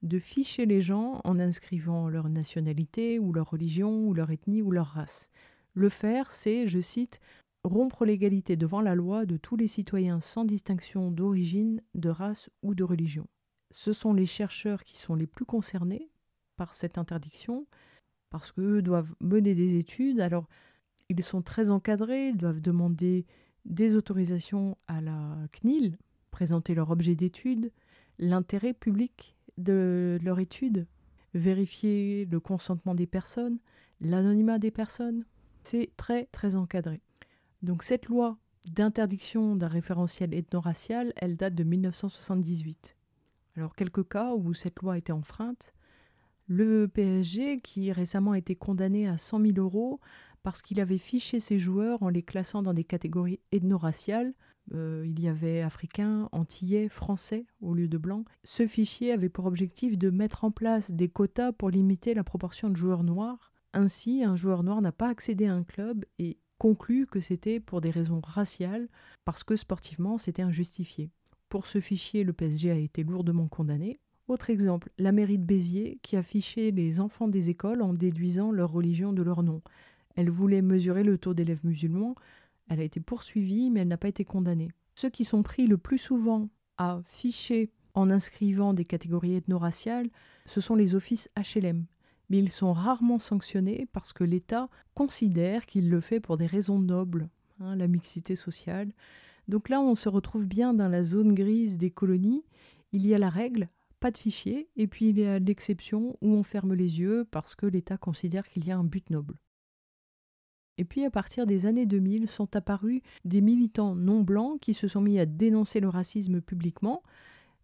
de 0.01 0.19
ficher 0.19 0.65
les 0.65 0.81
gens 0.81 1.21
en 1.23 1.39
inscrivant 1.39 2.09
leur 2.09 2.27
nationalité 2.27 3.19
ou 3.19 3.31
leur 3.31 3.51
religion 3.51 4.07
ou 4.07 4.13
leur 4.13 4.31
ethnie 4.31 4.61
ou 4.61 4.71
leur 4.71 4.87
race. 4.87 5.29
Le 5.73 5.89
faire, 5.89 6.31
c'est, 6.31 6.67
je 6.67 6.79
cite, 6.79 7.19
rompre 7.63 8.05
l'égalité 8.05 8.55
devant 8.55 8.81
la 8.81 8.95
loi 8.95 9.25
de 9.25 9.37
tous 9.37 9.55
les 9.55 9.67
citoyens 9.67 10.19
sans 10.19 10.45
distinction 10.45 11.11
d'origine, 11.11 11.81
de 11.95 12.09
race 12.09 12.49
ou 12.61 12.75
de 12.75 12.83
religion. 12.83 13.27
Ce 13.71 13.93
sont 13.93 14.13
les 14.13 14.25
chercheurs 14.25 14.83
qui 14.83 14.97
sont 14.97 15.15
les 15.15 15.27
plus 15.27 15.45
concernés 15.45 16.09
par 16.57 16.75
cette 16.75 16.97
interdiction, 16.97 17.65
parce 18.29 18.51
qu'eux 18.51 18.81
doivent 18.81 19.13
mener 19.19 19.55
des 19.55 19.77
études, 19.77 20.19
alors 20.19 20.47
ils 21.09 21.23
sont 21.23 21.41
très 21.41 21.71
encadrés, 21.71 22.29
ils 22.29 22.37
doivent 22.37 22.61
demander 22.61 23.25
des 23.65 23.95
autorisations 23.95 24.77
à 24.87 25.01
la 25.01 25.37
CNIL, 25.51 25.97
présenter 26.31 26.75
leur 26.75 26.91
objet 26.91 27.15
d'étude, 27.15 27.71
l'intérêt 28.19 28.73
public 28.73 29.35
de 29.57 30.19
leur 30.21 30.39
étude, 30.39 30.87
vérifier 31.33 32.25
le 32.25 32.39
consentement 32.39 32.95
des 32.95 33.07
personnes, 33.07 33.59
l'anonymat 34.01 34.59
des 34.59 34.71
personnes, 34.71 35.25
c'est 35.63 35.91
très 35.97 36.25
très 36.27 36.55
encadré. 36.55 37.01
Donc 37.61 37.83
cette 37.83 38.07
loi 38.07 38.37
d'interdiction 38.65 39.55
d'un 39.55 39.67
référentiel 39.67 40.33
ethno-racial, 40.33 41.13
elle 41.17 41.35
date 41.35 41.55
de 41.55 41.63
1978. 41.63 42.95
Alors 43.55 43.75
quelques 43.75 44.07
cas 44.07 44.33
où 44.33 44.53
cette 44.53 44.79
loi 44.81 44.97
été 44.97 45.11
enfreinte, 45.11 45.73
le 46.47 46.87
PSG, 46.87 47.61
qui 47.61 47.91
récemment 47.91 48.31
a 48.31 48.37
été 48.37 48.55
condamné 48.55 49.07
à 49.07 49.17
100 49.17 49.41
000 49.41 49.53
euros 49.57 49.99
parce 50.43 50.61
qu'il 50.61 50.81
avait 50.81 50.97
fiché 50.97 51.39
ses 51.39 51.57
joueurs 51.57 52.03
en 52.03 52.09
les 52.09 52.23
classant 52.23 52.61
dans 52.61 52.73
des 52.73 52.83
catégories 52.83 53.39
ethno-raciales, 53.53 54.33
euh, 54.73 55.03
il 55.05 55.19
y 55.21 55.27
avait 55.27 55.61
africains, 55.61 56.27
antillais, 56.31 56.89
français 56.89 57.45
au 57.61 57.73
lieu 57.73 57.87
de 57.87 57.97
blancs. 57.97 58.25
Ce 58.43 58.67
fichier 58.67 59.13
avait 59.13 59.29
pour 59.29 59.45
objectif 59.45 59.97
de 59.97 60.09
mettre 60.09 60.43
en 60.43 60.51
place 60.51 60.91
des 60.91 61.09
quotas 61.09 61.53
pour 61.53 61.69
limiter 61.69 62.13
la 62.13 62.23
proportion 62.23 62.69
de 62.69 62.75
joueurs 62.75 63.03
noirs 63.03 63.52
ainsi, 63.73 64.23
un 64.23 64.35
joueur 64.35 64.63
noir 64.63 64.81
n'a 64.81 64.91
pas 64.91 65.09
accédé 65.09 65.47
à 65.47 65.53
un 65.53 65.63
club 65.63 66.05
et 66.19 66.37
conclut 66.57 67.07
que 67.07 67.19
c'était 67.19 67.59
pour 67.59 67.81
des 67.81 67.89
raisons 67.89 68.21
raciales, 68.23 68.87
parce 69.25 69.43
que 69.43 69.55
sportivement 69.55 70.17
c'était 70.17 70.41
injustifié. 70.43 71.09
Pour 71.49 71.67
ce 71.67 71.79
fichier, 71.79 72.23
le 72.23 72.33
PSG 72.33 72.71
a 72.71 72.75
été 72.75 73.03
lourdement 73.03 73.47
condamné. 73.47 73.99
Autre 74.27 74.49
exemple, 74.49 74.89
la 74.97 75.11
mairie 75.11 75.37
de 75.37 75.43
Béziers 75.43 75.99
qui 76.01 76.15
a 76.15 76.23
fiché 76.23 76.71
les 76.71 77.01
enfants 77.01 77.27
des 77.27 77.49
écoles 77.49 77.81
en 77.81 77.93
déduisant 77.93 78.51
leur 78.51 78.71
religion 78.71 79.11
de 79.11 79.21
leur 79.21 79.43
nom. 79.43 79.61
Elle 80.15 80.29
voulait 80.29 80.61
mesurer 80.61 81.03
le 81.03 81.17
taux 81.17 81.33
d'élèves 81.33 81.65
musulmans, 81.65 82.15
elle 82.69 82.79
a 82.79 82.83
été 82.83 82.99
poursuivie 82.99 83.69
mais 83.69 83.81
elle 83.81 83.87
n'a 83.87 83.97
pas 83.97 84.07
été 84.07 84.23
condamnée. 84.23 84.71
Ceux 84.95 85.09
qui 85.09 85.25
sont 85.25 85.43
pris 85.43 85.67
le 85.67 85.77
plus 85.77 85.97
souvent 85.97 86.49
à 86.77 87.01
ficher 87.05 87.71
en 87.93 88.09
inscrivant 88.09 88.73
des 88.73 88.85
catégories 88.85 89.35
ethno-raciales, 89.35 90.09
ce 90.45 90.61
sont 90.61 90.75
les 90.75 90.95
offices 90.95 91.29
HLM, 91.35 91.85
mais 92.33 92.39
ils 92.39 92.51
sont 92.51 92.73
rarement 92.73 93.19
sanctionnés 93.19 93.87
parce 93.93 94.11
que 94.11 94.23
l'État 94.23 94.67
considère 94.95 95.67
qu'il 95.67 95.87
le 95.87 95.99
fait 95.99 96.19
pour 96.19 96.35
des 96.35 96.47
raisons 96.47 96.79
nobles, 96.79 97.29
hein, 97.59 97.75
la 97.75 97.87
mixité 97.87 98.35
sociale. 98.35 98.91
Donc 99.47 99.69
là, 99.69 99.79
on 99.79 99.93
se 99.93 100.09
retrouve 100.09 100.47
bien 100.47 100.73
dans 100.73 100.87
la 100.87 101.03
zone 101.03 101.35
grise 101.35 101.77
des 101.77 101.91
colonies. 101.91 102.43
Il 102.91 103.05
y 103.05 103.13
a 103.13 103.19
la 103.19 103.29
règle, 103.29 103.69
pas 103.99 104.09
de 104.09 104.17
fichier, 104.17 104.67
et 104.77 104.87
puis 104.87 105.09
il 105.09 105.19
y 105.19 105.25
a 105.25 105.37
l'exception 105.37 106.17
où 106.21 106.33
on 106.33 106.41
ferme 106.41 106.73
les 106.73 106.99
yeux 106.99 107.27
parce 107.29 107.53
que 107.53 107.67
l'État 107.67 107.97
considère 107.97 108.47
qu'il 108.47 108.65
y 108.65 108.71
a 108.71 108.77
un 108.79 108.83
but 108.83 109.07
noble. 109.11 109.37
Et 110.79 110.85
puis 110.85 111.05
à 111.05 111.11
partir 111.11 111.45
des 111.45 111.67
années 111.67 111.85
2000 111.85 112.27
sont 112.27 112.55
apparus 112.55 113.03
des 113.25 113.41
militants 113.41 113.93
non 113.93 114.21
blancs 114.21 114.59
qui 114.59 114.73
se 114.73 114.87
sont 114.87 115.01
mis 115.01 115.19
à 115.19 115.27
dénoncer 115.27 115.79
le 115.81 115.89
racisme 115.89 116.41
publiquement, 116.41 117.03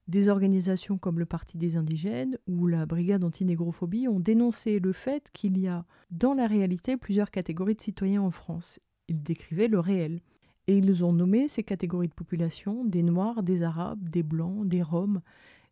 Des 0.09 0.27
organisations 0.27 0.97
comme 0.97 1.19
le 1.19 1.27
Parti 1.27 1.59
des 1.59 1.77
indigènes 1.77 2.39
ou 2.47 2.65
la 2.65 2.87
Brigade 2.87 3.23
anti-négrophobie 3.23 4.07
ont 4.07 4.19
dénoncé 4.19 4.79
le 4.79 4.91
fait 4.91 5.29
qu'il 5.33 5.59
y 5.59 5.67
a 5.67 5.85
dans 6.09 6.33
la 6.33 6.47
réalité 6.47 6.97
plusieurs 6.97 7.29
catégories 7.29 7.75
de 7.75 7.81
citoyens 7.81 8.23
en 8.23 8.31
France. 8.31 8.79
Ils 9.07 9.21
décrivaient 9.21 9.67
le 9.67 9.79
réel. 9.79 10.21
Et 10.65 10.79
ils 10.79 11.05
ont 11.05 11.13
nommé 11.13 11.47
ces 11.47 11.61
catégories 11.61 12.07
de 12.07 12.13
population 12.15 12.85
des 12.85 13.03
Noirs, 13.03 13.43
des 13.43 13.61
Arabes, 13.61 14.09
des 14.09 14.23
Blancs, 14.23 14.67
des 14.67 14.81
Roms. 14.81 15.21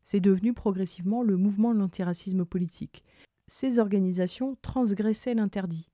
C'est 0.04 0.20
devenu 0.20 0.54
progressivement 0.54 1.24
le 1.24 1.36
mouvement 1.36 1.74
de 1.74 1.80
l'antiracisme 1.80 2.46
politique. 2.46 3.04
Ces 3.48 3.80
organisations 3.80 4.56
transgressaient 4.62 5.34
l'interdit. 5.34 5.90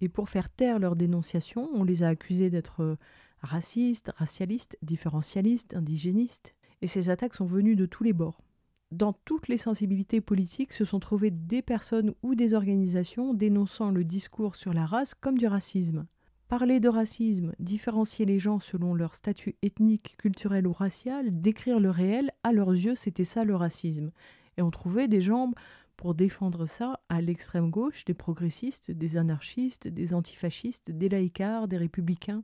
Et 0.00 0.08
pour 0.08 0.28
faire 0.28 0.50
taire 0.50 0.78
leur 0.78 0.94
dénonciation, 0.94 1.68
on 1.74 1.82
les 1.82 2.04
a 2.04 2.08
accusés 2.08 2.48
d'être 2.48 2.96
racistes, 3.40 4.12
racialistes, 4.14 4.78
différentialistes, 4.82 5.74
indigénistes 5.74 6.54
et 6.82 6.86
ces 6.86 7.08
attaques 7.08 7.34
sont 7.34 7.46
venues 7.46 7.76
de 7.76 7.86
tous 7.86 8.04
les 8.04 8.12
bords. 8.12 8.42
Dans 8.90 9.14
toutes 9.24 9.48
les 9.48 9.56
sensibilités 9.56 10.20
politiques 10.20 10.74
se 10.74 10.84
sont 10.84 11.00
trouvées 11.00 11.30
des 11.30 11.62
personnes 11.62 12.12
ou 12.22 12.34
des 12.34 12.52
organisations 12.52 13.32
dénonçant 13.32 13.90
le 13.90 14.04
discours 14.04 14.54
sur 14.54 14.74
la 14.74 14.84
race 14.84 15.14
comme 15.14 15.38
du 15.38 15.46
racisme. 15.46 16.06
Parler 16.48 16.80
de 16.80 16.90
racisme, 16.90 17.54
différencier 17.58 18.26
les 18.26 18.38
gens 18.38 18.58
selon 18.58 18.92
leur 18.92 19.14
statut 19.14 19.56
ethnique, 19.62 20.16
culturel 20.18 20.66
ou 20.66 20.72
racial, 20.74 21.40
décrire 21.40 21.80
le 21.80 21.88
réel, 21.88 22.30
à 22.42 22.52
leurs 22.52 22.72
yeux, 22.72 22.94
c'était 22.94 23.24
ça 23.24 23.44
le 23.44 23.56
racisme. 23.56 24.10
Et 24.58 24.62
on 24.62 24.70
trouvait 24.70 25.08
des 25.08 25.22
gens 25.22 25.52
pour 25.96 26.14
défendre 26.14 26.66
ça 26.66 27.00
à 27.08 27.22
l'extrême 27.22 27.70
gauche, 27.70 28.04
des 28.04 28.12
progressistes, 28.12 28.90
des 28.90 29.16
anarchistes, 29.16 29.88
des 29.88 30.12
antifascistes, 30.12 30.90
des 30.90 31.08
laïcards, 31.08 31.68
des 31.68 31.78
républicains. 31.78 32.42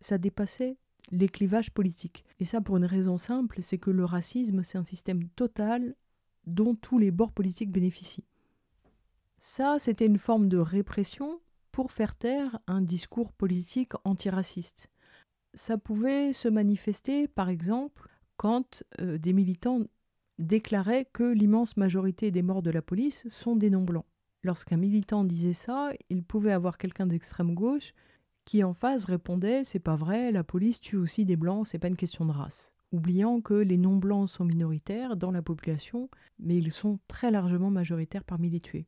Ça 0.00 0.18
dépassait 0.18 0.76
les 1.10 1.28
clivages 1.28 1.70
politiques. 1.70 2.24
Et 2.38 2.44
ça 2.44 2.60
pour 2.60 2.76
une 2.76 2.84
raison 2.84 3.18
simple, 3.18 3.62
c'est 3.62 3.78
que 3.78 3.90
le 3.90 4.04
racisme, 4.04 4.62
c'est 4.62 4.78
un 4.78 4.84
système 4.84 5.28
total 5.30 5.94
dont 6.46 6.74
tous 6.74 6.98
les 6.98 7.10
bords 7.10 7.32
politiques 7.32 7.70
bénéficient. 7.70 8.26
Ça, 9.38 9.76
c'était 9.78 10.06
une 10.06 10.18
forme 10.18 10.48
de 10.48 10.58
répression 10.58 11.40
pour 11.72 11.92
faire 11.92 12.16
taire 12.16 12.58
un 12.66 12.80
discours 12.80 13.32
politique 13.32 13.92
antiraciste. 14.04 14.90
Ça 15.54 15.78
pouvait 15.78 16.32
se 16.32 16.48
manifester, 16.48 17.28
par 17.28 17.48
exemple, 17.48 18.08
quand 18.36 18.82
euh, 19.00 19.18
des 19.18 19.32
militants 19.32 19.82
déclaraient 20.38 21.06
que 21.12 21.24
l'immense 21.24 21.76
majorité 21.76 22.30
des 22.30 22.42
morts 22.42 22.62
de 22.62 22.70
la 22.70 22.82
police 22.82 23.28
sont 23.28 23.56
des 23.56 23.70
non-blancs. 23.70 24.06
Lorsqu'un 24.42 24.76
militant 24.76 25.24
disait 25.24 25.52
ça, 25.52 25.90
il 26.10 26.22
pouvait 26.22 26.52
avoir 26.52 26.78
quelqu'un 26.78 27.06
d'extrême 27.06 27.54
gauche 27.54 27.92
qui 28.48 28.64
en 28.64 28.72
face 28.72 29.04
répondait 29.04 29.62
C'est 29.62 29.78
pas 29.78 29.96
vrai, 29.96 30.32
la 30.32 30.42
police 30.42 30.80
tue 30.80 30.96
aussi 30.96 31.26
des 31.26 31.36
blancs, 31.36 31.66
c'est 31.66 31.78
pas 31.78 31.88
une 31.88 31.96
question 31.96 32.24
de 32.24 32.32
race. 32.32 32.72
Oubliant 32.92 33.42
que 33.42 33.52
les 33.52 33.76
non-blancs 33.76 34.30
sont 34.30 34.46
minoritaires 34.46 35.18
dans 35.18 35.30
la 35.30 35.42
population, 35.42 36.08
mais 36.38 36.56
ils 36.56 36.72
sont 36.72 36.98
très 37.08 37.30
largement 37.30 37.68
majoritaires 37.68 38.24
parmi 38.24 38.48
les 38.48 38.60
tués. 38.60 38.86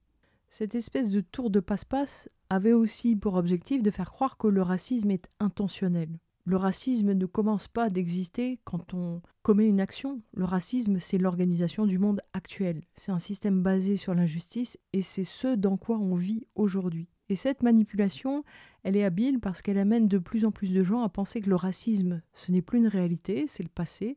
Cette 0.49 0.75
espèce 0.75 1.11
de 1.11 1.20
tour 1.20 1.51
de 1.51 1.61
passe-passe 1.61 2.31
avait 2.49 2.73
aussi 2.73 3.16
pour 3.16 3.35
objectif 3.35 3.83
de 3.83 3.90
faire 3.90 4.12
croire 4.12 4.38
que 4.38 4.49
le 4.49 4.62
racisme 4.62 5.11
est 5.11 5.29
intentionnel. 5.40 6.09
Le 6.46 6.57
racisme 6.57 7.12
ne 7.12 7.27
commence 7.27 7.68
pas 7.68 7.90
d'exister 7.90 8.61
quand 8.64 8.94
on 8.94 9.20
commet 9.42 9.68
une 9.68 9.83
action. 9.83 10.23
Le 10.33 10.46
racisme, 10.46 11.01
c'est 11.01 11.18
l'organisation 11.18 11.85
du 11.85 11.99
monde 11.99 12.23
actuel. 12.33 12.81
C'est 12.94 13.12
un 13.12 13.18
système 13.18 13.61
basé 13.61 13.99
sur 13.99 14.14
l'injustice 14.14 14.79
et 14.94 15.03
c'est 15.03 15.23
ce 15.23 15.55
dans 15.55 15.77
quoi 15.77 15.99
on 15.99 16.14
vit 16.14 16.46
aujourd'hui. 16.55 17.09
Et 17.31 17.37
cette 17.37 17.62
manipulation, 17.62 18.45
elle 18.83 18.97
est 18.97 19.05
habile 19.05 19.38
parce 19.38 19.62
qu'elle 19.62 19.79
amène 19.79 20.09
de 20.09 20.19
plus 20.19 20.45
en 20.45 20.51
plus 20.51 20.75
de 20.75 20.83
gens 20.83 21.03
à 21.03 21.09
penser 21.09 21.40
que 21.40 21.49
le 21.49 21.55
racisme, 21.55 22.23
ce 22.33 22.51
n'est 22.51 22.61
plus 22.61 22.79
une 22.79 22.88
réalité, 22.88 23.47
c'est 23.47 23.62
le 23.62 23.69
passé, 23.69 24.16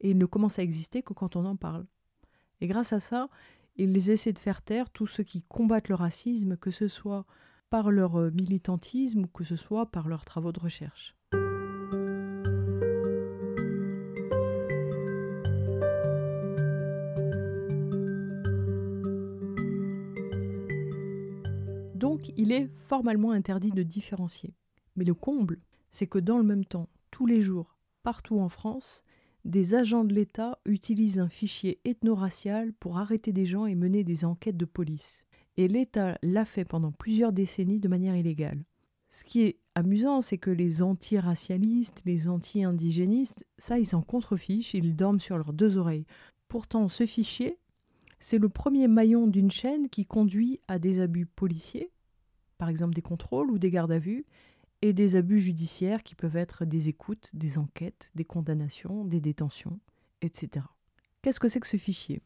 et 0.00 0.10
il 0.10 0.18
ne 0.18 0.26
commence 0.26 0.58
à 0.58 0.64
exister 0.64 1.02
que 1.04 1.12
quand 1.12 1.36
on 1.36 1.44
en 1.44 1.54
parle. 1.54 1.86
Et 2.60 2.66
grâce 2.66 2.92
à 2.92 2.98
ça, 2.98 3.28
ils 3.76 4.10
essaient 4.10 4.32
de 4.32 4.40
faire 4.40 4.62
taire 4.62 4.90
tous 4.90 5.06
ceux 5.06 5.22
qui 5.22 5.42
combattent 5.42 5.88
le 5.88 5.94
racisme, 5.94 6.56
que 6.56 6.72
ce 6.72 6.88
soit 6.88 7.26
par 7.70 7.92
leur 7.92 8.16
militantisme 8.32 9.24
ou 9.24 9.26
que 9.28 9.44
ce 9.44 9.54
soit 9.54 9.86
par 9.92 10.08
leurs 10.08 10.24
travaux 10.24 10.50
de 10.50 10.58
recherche. 10.58 11.17
Il 22.48 22.52
est 22.52 22.66
formellement 22.66 23.32
interdit 23.32 23.72
de 23.72 23.82
différencier. 23.82 24.54
Mais 24.96 25.04
le 25.04 25.12
comble, 25.12 25.60
c'est 25.90 26.06
que 26.06 26.18
dans 26.18 26.38
le 26.38 26.44
même 26.44 26.64
temps, 26.64 26.88
tous 27.10 27.26
les 27.26 27.42
jours, 27.42 27.76
partout 28.02 28.40
en 28.40 28.48
France, 28.48 29.04
des 29.44 29.74
agents 29.74 30.04
de 30.04 30.14
l'État 30.14 30.58
utilisent 30.64 31.20
un 31.20 31.28
fichier 31.28 31.78
ethno-racial 31.84 32.72
pour 32.72 32.96
arrêter 32.96 33.32
des 33.32 33.44
gens 33.44 33.66
et 33.66 33.74
mener 33.74 34.02
des 34.02 34.24
enquêtes 34.24 34.56
de 34.56 34.64
police. 34.64 35.24
Et 35.58 35.68
l'État 35.68 36.18
l'a 36.22 36.46
fait 36.46 36.64
pendant 36.64 36.90
plusieurs 36.90 37.32
décennies 37.32 37.80
de 37.80 37.88
manière 37.88 38.16
illégale. 38.16 38.64
Ce 39.10 39.24
qui 39.24 39.42
est 39.42 39.58
amusant, 39.74 40.22
c'est 40.22 40.38
que 40.38 40.50
les 40.50 40.80
anti-racialistes, 40.80 42.00
les 42.06 42.28
anti-indigénistes, 42.28 43.44
ça, 43.58 43.78
ils 43.78 43.86
s'en 43.86 44.02
contrefichent, 44.02 44.72
ils 44.72 44.96
dorment 44.96 45.20
sur 45.20 45.36
leurs 45.36 45.52
deux 45.52 45.76
oreilles. 45.76 46.06
Pourtant, 46.48 46.88
ce 46.88 47.04
fichier, 47.04 47.58
c'est 48.20 48.38
le 48.38 48.48
premier 48.48 48.88
maillon 48.88 49.26
d'une 49.26 49.50
chaîne 49.50 49.90
qui 49.90 50.06
conduit 50.06 50.60
à 50.66 50.78
des 50.78 51.00
abus 51.00 51.26
policiers, 51.26 51.90
par 52.58 52.68
exemple 52.68 52.94
des 52.94 53.02
contrôles 53.02 53.50
ou 53.50 53.58
des 53.58 53.70
gardes 53.70 53.92
à 53.92 53.98
vue, 53.98 54.26
et 54.82 54.92
des 54.92 55.16
abus 55.16 55.40
judiciaires 55.40 56.02
qui 56.02 56.14
peuvent 56.14 56.36
être 56.36 56.64
des 56.64 56.88
écoutes, 56.88 57.30
des 57.34 57.58
enquêtes, 57.58 58.10
des 58.14 58.24
condamnations, 58.24 59.04
des 59.04 59.20
détentions, 59.20 59.80
etc. 60.22 60.66
Qu'est-ce 61.22 61.40
que 61.40 61.48
c'est 61.48 61.60
que 61.60 61.66
ce 61.66 61.76
fichier? 61.76 62.22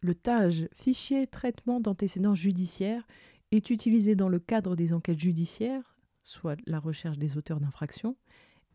Le 0.00 0.14
TAGE, 0.14 0.68
fichier 0.74 1.26
traitement 1.26 1.78
d'antécédents 1.78 2.34
judiciaires, 2.34 3.06
est 3.50 3.68
utilisé 3.68 4.14
dans 4.14 4.28
le 4.28 4.38
cadre 4.38 4.76
des 4.76 4.94
enquêtes 4.94 5.18
judiciaires, 5.18 5.98
soit 6.22 6.56
la 6.66 6.78
recherche 6.78 7.18
des 7.18 7.36
auteurs 7.36 7.60
d'infractions, 7.60 8.16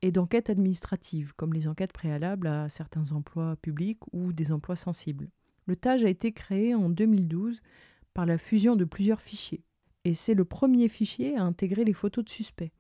et 0.01 0.11
d'enquêtes 0.11 0.51
administratives, 0.51 1.33
comme 1.35 1.53
les 1.53 1.67
enquêtes 1.67 1.93
préalables 1.93 2.47
à 2.47 2.69
certains 2.69 3.11
emplois 3.11 3.55
publics 3.55 4.01
ou 4.11 4.33
des 4.33 4.51
emplois 4.51 4.75
sensibles. 4.75 5.29
Le 5.65 5.75
TAGE 5.75 6.05
a 6.05 6.09
été 6.09 6.31
créé 6.31 6.75
en 6.75 6.89
2012 6.89 7.61
par 8.13 8.27
la 8.27 8.37
fusion 8.37 8.75
de 8.75 8.85
plusieurs 8.85 9.21
fichiers, 9.21 9.63
et 10.05 10.13
c'est 10.13 10.35
le 10.35 10.45
premier 10.45 10.87
fichier 10.87 11.35
à 11.35 11.43
intégrer 11.43 11.83
les 11.83 11.93
photos 11.93 12.23
de 12.23 12.29
suspects. 12.29 12.71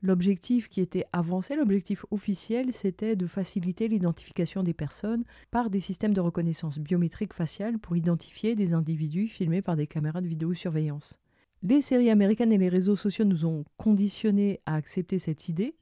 L'objectif 0.00 0.68
qui 0.68 0.80
était 0.80 1.04
avancé, 1.12 1.56
l'objectif 1.56 2.06
officiel, 2.12 2.72
c'était 2.72 3.16
de 3.16 3.26
faciliter 3.26 3.88
l'identification 3.88 4.62
des 4.62 4.72
personnes 4.72 5.24
par 5.50 5.70
des 5.70 5.80
systèmes 5.80 6.14
de 6.14 6.20
reconnaissance 6.20 6.78
biométrique 6.78 7.34
faciale 7.34 7.80
pour 7.80 7.96
identifier 7.96 8.54
des 8.54 8.74
individus 8.74 9.26
filmés 9.26 9.60
par 9.60 9.74
des 9.74 9.88
caméras 9.88 10.20
de 10.20 10.28
vidéosurveillance. 10.28 11.18
Les 11.64 11.80
séries 11.80 12.10
américaines 12.10 12.52
et 12.52 12.58
les 12.58 12.68
réseaux 12.68 12.94
sociaux 12.94 13.24
nous 13.24 13.44
ont 13.44 13.64
conditionnés 13.76 14.60
à 14.66 14.76
accepter 14.76 15.18
cette 15.18 15.48
idée, 15.48 15.74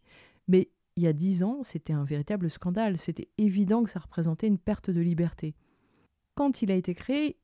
mais 0.48 0.70
il 0.96 1.02
y 1.02 1.06
a 1.06 1.12
dix 1.12 1.42
ans, 1.42 1.58
c'était 1.62 1.92
un 1.92 2.04
véritable 2.04 2.48
scandale. 2.48 2.96
C'était 2.96 3.28
évident 3.36 3.84
que 3.84 3.90
ça 3.90 4.00
représentait 4.00 4.46
une 4.46 4.56
perte 4.56 4.88
de 4.88 5.02
liberté. 5.02 5.54
Quand 6.34 6.62
il 6.62 6.70
a 6.70 6.74
été 6.74 6.94
créé, 6.94 7.36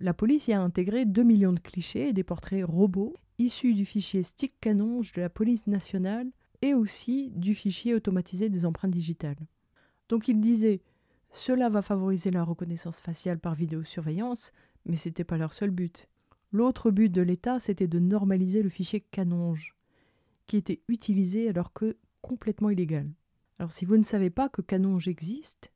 la 0.00 0.14
police 0.14 0.48
y 0.48 0.52
a 0.52 0.60
intégré 0.60 1.04
2 1.04 1.22
millions 1.22 1.52
de 1.52 1.60
clichés 1.60 2.08
et 2.08 2.12
des 2.12 2.24
portraits 2.24 2.64
robots 2.64 3.14
issus 3.38 3.74
du 3.74 3.84
fichier 3.84 4.22
Stick 4.22 4.58
Canonge 4.60 5.12
de 5.12 5.20
la 5.20 5.30
police 5.30 5.66
nationale 5.66 6.30
et 6.62 6.74
aussi 6.74 7.30
du 7.34 7.54
fichier 7.54 7.94
automatisé 7.94 8.48
des 8.48 8.64
empreintes 8.64 8.90
digitales. 8.90 9.46
Donc 10.08 10.28
il 10.28 10.40
disait 10.40 10.80
cela 11.32 11.68
va 11.68 11.82
favoriser 11.82 12.30
la 12.30 12.42
reconnaissance 12.42 12.98
faciale 12.98 13.38
par 13.38 13.54
vidéosurveillance, 13.54 14.52
mais 14.84 14.96
ce 14.96 15.08
n'était 15.08 15.24
pas 15.24 15.38
leur 15.38 15.54
seul 15.54 15.70
but. 15.70 16.08
L'autre 16.50 16.90
but 16.90 17.08
de 17.08 17.22
l'État, 17.22 17.60
c'était 17.60 17.86
de 17.86 18.00
normaliser 18.00 18.62
le 18.62 18.68
fichier 18.68 19.00
Canonge, 19.00 19.76
qui 20.46 20.56
était 20.56 20.82
utilisé 20.88 21.48
alors 21.48 21.72
que 21.72 21.96
complètement 22.22 22.70
illégal. 22.70 23.08
Alors 23.58 23.72
si 23.72 23.84
vous 23.84 23.96
ne 23.96 24.02
savez 24.02 24.30
pas 24.30 24.48
que 24.48 24.62
Canonge 24.62 25.06
existe, 25.06 25.72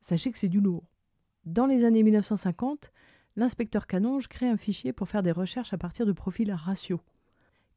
sachez 0.00 0.32
que 0.32 0.38
c'est 0.38 0.48
du 0.48 0.60
lourd. 0.60 0.84
Dans 1.44 1.66
les 1.66 1.84
années 1.84 2.02
1950, 2.02 2.90
l'inspecteur 3.36 3.86
Canonge 3.86 4.28
crée 4.28 4.48
un 4.48 4.56
fichier 4.56 4.92
pour 4.92 5.08
faire 5.08 5.22
des 5.22 5.32
recherches 5.32 5.72
à 5.72 5.78
partir 5.78 6.06
de 6.06 6.12
profils 6.12 6.52
raciaux. 6.52 7.00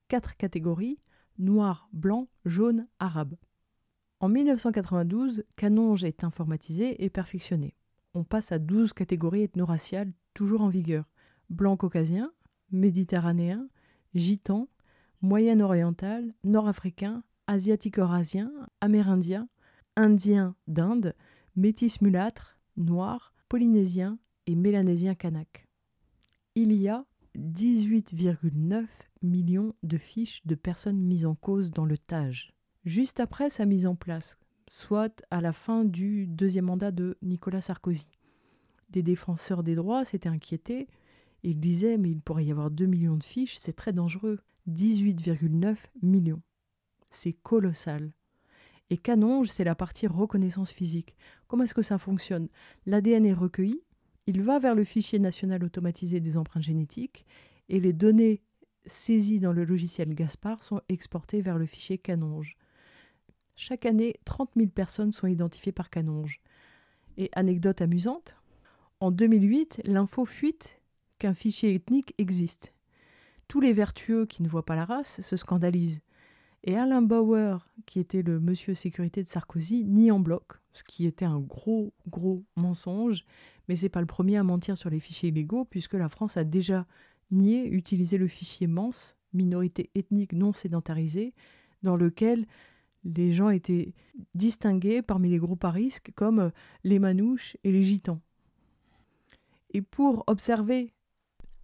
Quatre 0.07 0.37
catégories 0.37 0.99
noir, 1.39 1.87
blanc, 1.93 2.27
jaune, 2.45 2.87
arabe. 2.99 3.35
En 4.19 4.29
1992, 4.29 5.43
Canonge 5.55 6.03
est 6.03 6.23
informatisé 6.23 7.03
et 7.03 7.09
perfectionné. 7.09 7.75
On 8.15 8.23
passe 8.23 8.51
à 8.51 8.57
12 8.57 8.93
catégories 8.93 9.43
ethno-raciales 9.43 10.13
toujours 10.33 10.61
en 10.61 10.69
vigueur 10.69 11.05
blanc 11.49 11.77
caucasien, 11.77 12.31
méditerranéen, 12.71 13.69
gitan, 14.13 14.67
moyen-oriental, 15.21 16.33
nord-africain, 16.43 17.23
asiatique-eurasien, 17.47 18.51
amérindien, 18.81 19.47
indien 19.95 20.55
d'Inde, 20.67 21.15
métis 21.55 22.01
mulâtre, 22.01 22.59
noir, 22.75 23.33
polynésien 23.47 24.19
et 24.47 24.55
mélanésien 24.55 25.13
kanak. 25.13 25.67
Il 26.55 26.73
y 26.73 26.87
a 26.87 27.05
18,9 27.37 28.85
millions 29.21 29.75
de 29.83 29.97
fiches 29.97 30.41
de 30.45 30.55
personnes 30.55 30.99
mises 30.99 31.25
en 31.25 31.35
cause 31.35 31.69
dans 31.69 31.85
le 31.85 31.97
TAGE. 31.97 32.53
Juste 32.83 33.19
après 33.19 33.49
sa 33.49 33.65
mise 33.65 33.85
en 33.85 33.95
place, 33.95 34.39
soit 34.69 35.23
à 35.29 35.41
la 35.41 35.53
fin 35.53 35.85
du 35.85 36.25
deuxième 36.25 36.65
mandat 36.65 36.91
de 36.91 37.17
Nicolas 37.21 37.61
Sarkozy. 37.61 38.07
Des 38.89 39.03
défenseurs 39.03 39.63
des 39.63 39.75
droits 39.75 40.05
s'étaient 40.05 40.29
inquiétés. 40.29 40.87
Ils 41.43 41.59
disaient 41.59 41.97
mais 41.97 42.09
il 42.09 42.21
pourrait 42.21 42.45
y 42.45 42.51
avoir 42.51 42.71
2 42.71 42.85
millions 42.85 43.17
de 43.17 43.23
fiches, 43.23 43.57
c'est 43.57 43.73
très 43.73 43.93
dangereux. 43.93 44.39
18,9 44.69 45.77
millions. 46.01 46.41
C'est 47.09 47.33
colossal. 47.33 48.11
Et 48.89 48.97
Canonge, 48.97 49.49
c'est 49.49 49.63
la 49.63 49.75
partie 49.75 50.07
reconnaissance 50.07 50.71
physique. 50.71 51.15
Comment 51.47 51.63
est-ce 51.63 51.73
que 51.73 51.81
ça 51.81 51.97
fonctionne? 51.97 52.47
L'ADN 52.85 53.25
est 53.25 53.33
recueilli, 53.33 53.81
il 54.27 54.41
va 54.41 54.59
vers 54.59 54.75
le 54.75 54.83
fichier 54.83 55.19
national 55.19 55.63
automatisé 55.63 56.19
des 56.19 56.37
empreintes 56.37 56.63
génétiques 56.63 57.25
et 57.69 57.79
les 57.79 57.93
données 57.93 58.41
saisies 58.85 59.39
dans 59.39 59.53
le 59.53 59.63
logiciel 59.63 60.13
Gaspard 60.13 60.63
sont 60.63 60.81
exportées 60.89 61.41
vers 61.41 61.57
le 61.57 61.65
fichier 61.65 61.97
Canonge. 61.97 62.57
Chaque 63.55 63.85
année, 63.85 64.15
30 64.25 64.51
000 64.55 64.69
personnes 64.69 65.11
sont 65.11 65.27
identifiées 65.27 65.71
par 65.71 65.89
Canonge. 65.89 66.41
Et 67.17 67.29
anecdote 67.33 67.81
amusante, 67.81 68.35
en 68.99 69.11
2008, 69.11 69.81
l'info 69.85 70.25
fuite 70.25 70.79
qu'un 71.19 71.33
fichier 71.33 71.73
ethnique 71.73 72.13
existe. 72.17 72.73
Tous 73.47 73.61
les 73.61 73.73
vertueux 73.73 74.25
qui 74.25 74.43
ne 74.43 74.49
voient 74.49 74.65
pas 74.65 74.75
la 74.75 74.85
race 74.85 75.21
se 75.21 75.37
scandalisent. 75.37 76.01
Et 76.63 76.75
Alain 76.75 77.01
Bauer, 77.01 77.67
qui 77.85 77.99
était 77.99 78.21
le 78.21 78.39
monsieur 78.39 78.75
sécurité 78.75 79.23
de 79.23 79.27
Sarkozy, 79.27 79.85
nie 79.85 80.11
en 80.11 80.19
bloc, 80.19 80.43
ce 80.73 80.83
qui 80.83 81.05
était 81.05 81.25
un 81.25 81.39
gros, 81.39 81.93
gros 82.07 82.43
mensonge. 82.55 83.25
Mais 83.67 83.75
c'est 83.75 83.89
pas 83.89 84.01
le 84.01 84.07
premier 84.07 84.37
à 84.37 84.43
mentir 84.43 84.77
sur 84.77 84.89
les 84.89 84.99
fichiers 84.99 85.29
illégaux, 85.29 85.65
puisque 85.65 85.93
la 85.93 86.09
France 86.09 86.37
a 86.37 86.43
déjà 86.43 86.85
nié 87.31 87.67
utiliser 87.67 88.17
le 88.17 88.27
fichier 88.27 88.67
MANS, 88.67 89.15
minorité 89.33 89.89
ethnique 89.95 90.33
non 90.33 90.53
sédentarisée, 90.53 91.33
dans 91.83 91.95
lequel 91.95 92.45
les 93.03 93.31
gens 93.31 93.49
étaient 93.49 93.93
distingués 94.35 95.01
parmi 95.01 95.29
les 95.29 95.37
groupes 95.37 95.63
à 95.63 95.71
risque 95.71 96.11
comme 96.15 96.51
les 96.83 96.99
manouches 96.99 97.57
et 97.63 97.71
les 97.71 97.83
gitans. 97.83 98.21
Et 99.73 99.81
pour 99.81 100.23
observer 100.27 100.93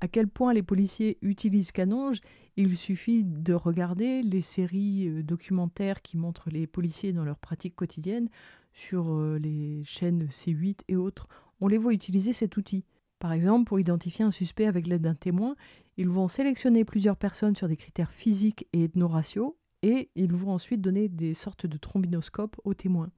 à 0.01 0.07
quel 0.07 0.27
point 0.27 0.53
les 0.53 0.63
policiers 0.63 1.17
utilisent 1.21 1.71
Canonge, 1.71 2.19
il 2.57 2.75
suffit 2.77 3.23
de 3.23 3.53
regarder 3.53 4.21
les 4.21 4.41
séries 4.41 5.07
euh, 5.07 5.23
documentaires 5.23 6.01
qui 6.01 6.17
montrent 6.17 6.49
les 6.49 6.67
policiers 6.67 7.13
dans 7.13 7.23
leur 7.23 7.39
pratique 7.39 7.75
quotidienne 7.75 8.27
sur 8.73 9.13
euh, 9.13 9.39
les 9.39 9.81
chaînes 9.85 10.25
C8 10.25 10.81
et 10.89 10.97
autres. 10.97 11.29
On 11.63 11.67
les 11.67 11.77
voit 11.77 11.93
utiliser 11.93 12.33
cet 12.33 12.57
outil. 12.57 12.83
Par 13.19 13.31
exemple, 13.31 13.63
pour 13.63 13.79
identifier 13.79 14.25
un 14.25 14.31
suspect 14.31 14.65
avec 14.65 14.85
l'aide 14.85 15.03
d'un 15.03 15.15
témoin, 15.15 15.55
ils 15.95 16.09
vont 16.09 16.27
sélectionner 16.27 16.83
plusieurs 16.83 17.15
personnes 17.15 17.55
sur 17.55 17.69
des 17.69 17.77
critères 17.77 18.11
physiques 18.11 18.67
et 18.73 18.83
ethno-raciaux 18.83 19.55
et 19.81 20.09
ils 20.15 20.33
vont 20.33 20.51
ensuite 20.51 20.81
donner 20.81 21.07
des 21.07 21.33
sortes 21.33 21.65
de 21.65 21.77
trombinoscopes 21.77 22.59
aux 22.65 22.73
témoins. 22.73 23.11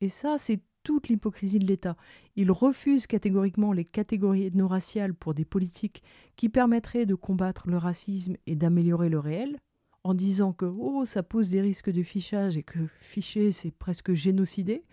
Et 0.00 0.08
ça, 0.08 0.36
c'est 0.38 0.62
toute 0.84 1.08
l'hypocrisie 1.08 1.58
de 1.58 1.66
l'État. 1.66 1.98
Il 2.34 2.50
refuse 2.50 3.06
catégoriquement 3.06 3.74
les 3.74 3.84
catégories 3.84 4.46
ethno-raciales 4.46 5.12
pour 5.12 5.34
des 5.34 5.44
politiques 5.44 6.02
qui 6.36 6.48
permettraient 6.48 7.04
de 7.04 7.14
combattre 7.14 7.68
le 7.68 7.76
racisme 7.76 8.38
et 8.46 8.56
d'améliorer 8.56 9.10
le 9.10 9.18
réel, 9.18 9.58
en 10.02 10.14
disant 10.14 10.54
que 10.54 10.64
oh, 10.64 11.04
ça 11.04 11.22
pose 11.22 11.50
des 11.50 11.60
risques 11.60 11.90
de 11.90 12.02
fichage 12.02 12.56
et 12.56 12.62
que 12.62 12.86
ficher, 13.00 13.52
c'est 13.52 13.70
presque 13.70 14.14
génocider. 14.14 14.86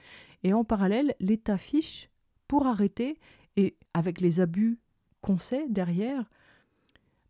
Et 0.43 0.53
en 0.53 0.63
parallèle, 0.65 1.15
l'État 1.19 1.57
fiche 1.57 2.08
pour 2.49 2.67
arrêter, 2.67 3.17
et 3.55 3.77
avec 3.93 4.19
les 4.19 4.41
abus 4.41 4.77
qu'on 5.21 5.37
sait 5.37 5.67
derrière, 5.69 6.29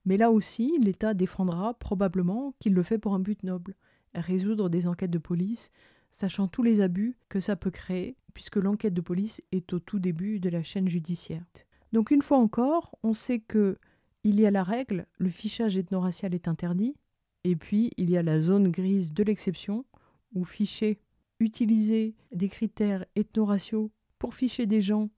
mais 0.05 0.17
là 0.17 0.31
aussi, 0.31 0.75
l'État 0.79 1.13
défendra 1.13 1.75
probablement 1.75 2.55
qu'il 2.59 2.73
le 2.73 2.81
fait 2.81 2.97
pour 2.97 3.13
un 3.13 3.19
but 3.19 3.43
noble, 3.43 3.75
résoudre 4.15 4.69
des 4.69 4.87
enquêtes 4.87 5.11
de 5.11 5.19
police, 5.19 5.69
sachant 6.11 6.47
tous 6.47 6.63
les 6.63 6.81
abus 6.81 7.15
que 7.27 7.39
ça 7.39 7.55
peut 7.55 7.69
créer, 7.69 8.15
puisque 8.33 8.55
l'enquête 8.55 8.93
de 8.93 9.01
police 9.01 9.41
est 9.51 9.71
au 9.73 9.79
tout 9.79 9.99
début 9.99 10.39
de 10.39 10.49
la 10.49 10.63
chaîne 10.63 10.87
judiciaire. 10.87 11.43
Donc 11.91 12.11
une 12.11 12.21
fois 12.21 12.37
encore, 12.37 12.95
on 13.03 13.13
sait 13.13 13.39
que 13.39 13.77
il 14.23 14.39
y 14.39 14.45
a 14.45 14.51
la 14.51 14.63
règle, 14.63 15.05
le 15.17 15.29
fichage 15.29 15.77
ethno-racial 15.77 16.33
est 16.33 16.47
interdit, 16.47 16.95
et 17.43 17.55
puis 17.55 17.91
il 17.97 18.09
y 18.09 18.17
a 18.17 18.23
la 18.23 18.41
zone 18.41 18.69
grise 18.69 19.13
de 19.13 19.23
l'exception, 19.23 19.85
où 20.33 20.43
ficher, 20.43 20.99
utiliser 21.39 22.15
des 22.31 22.49
critères 22.49 23.05
ethno-raciaux 23.15 23.91
pour 24.19 24.35
ficher 24.35 24.65
des 24.65 24.81
gens 24.81 25.09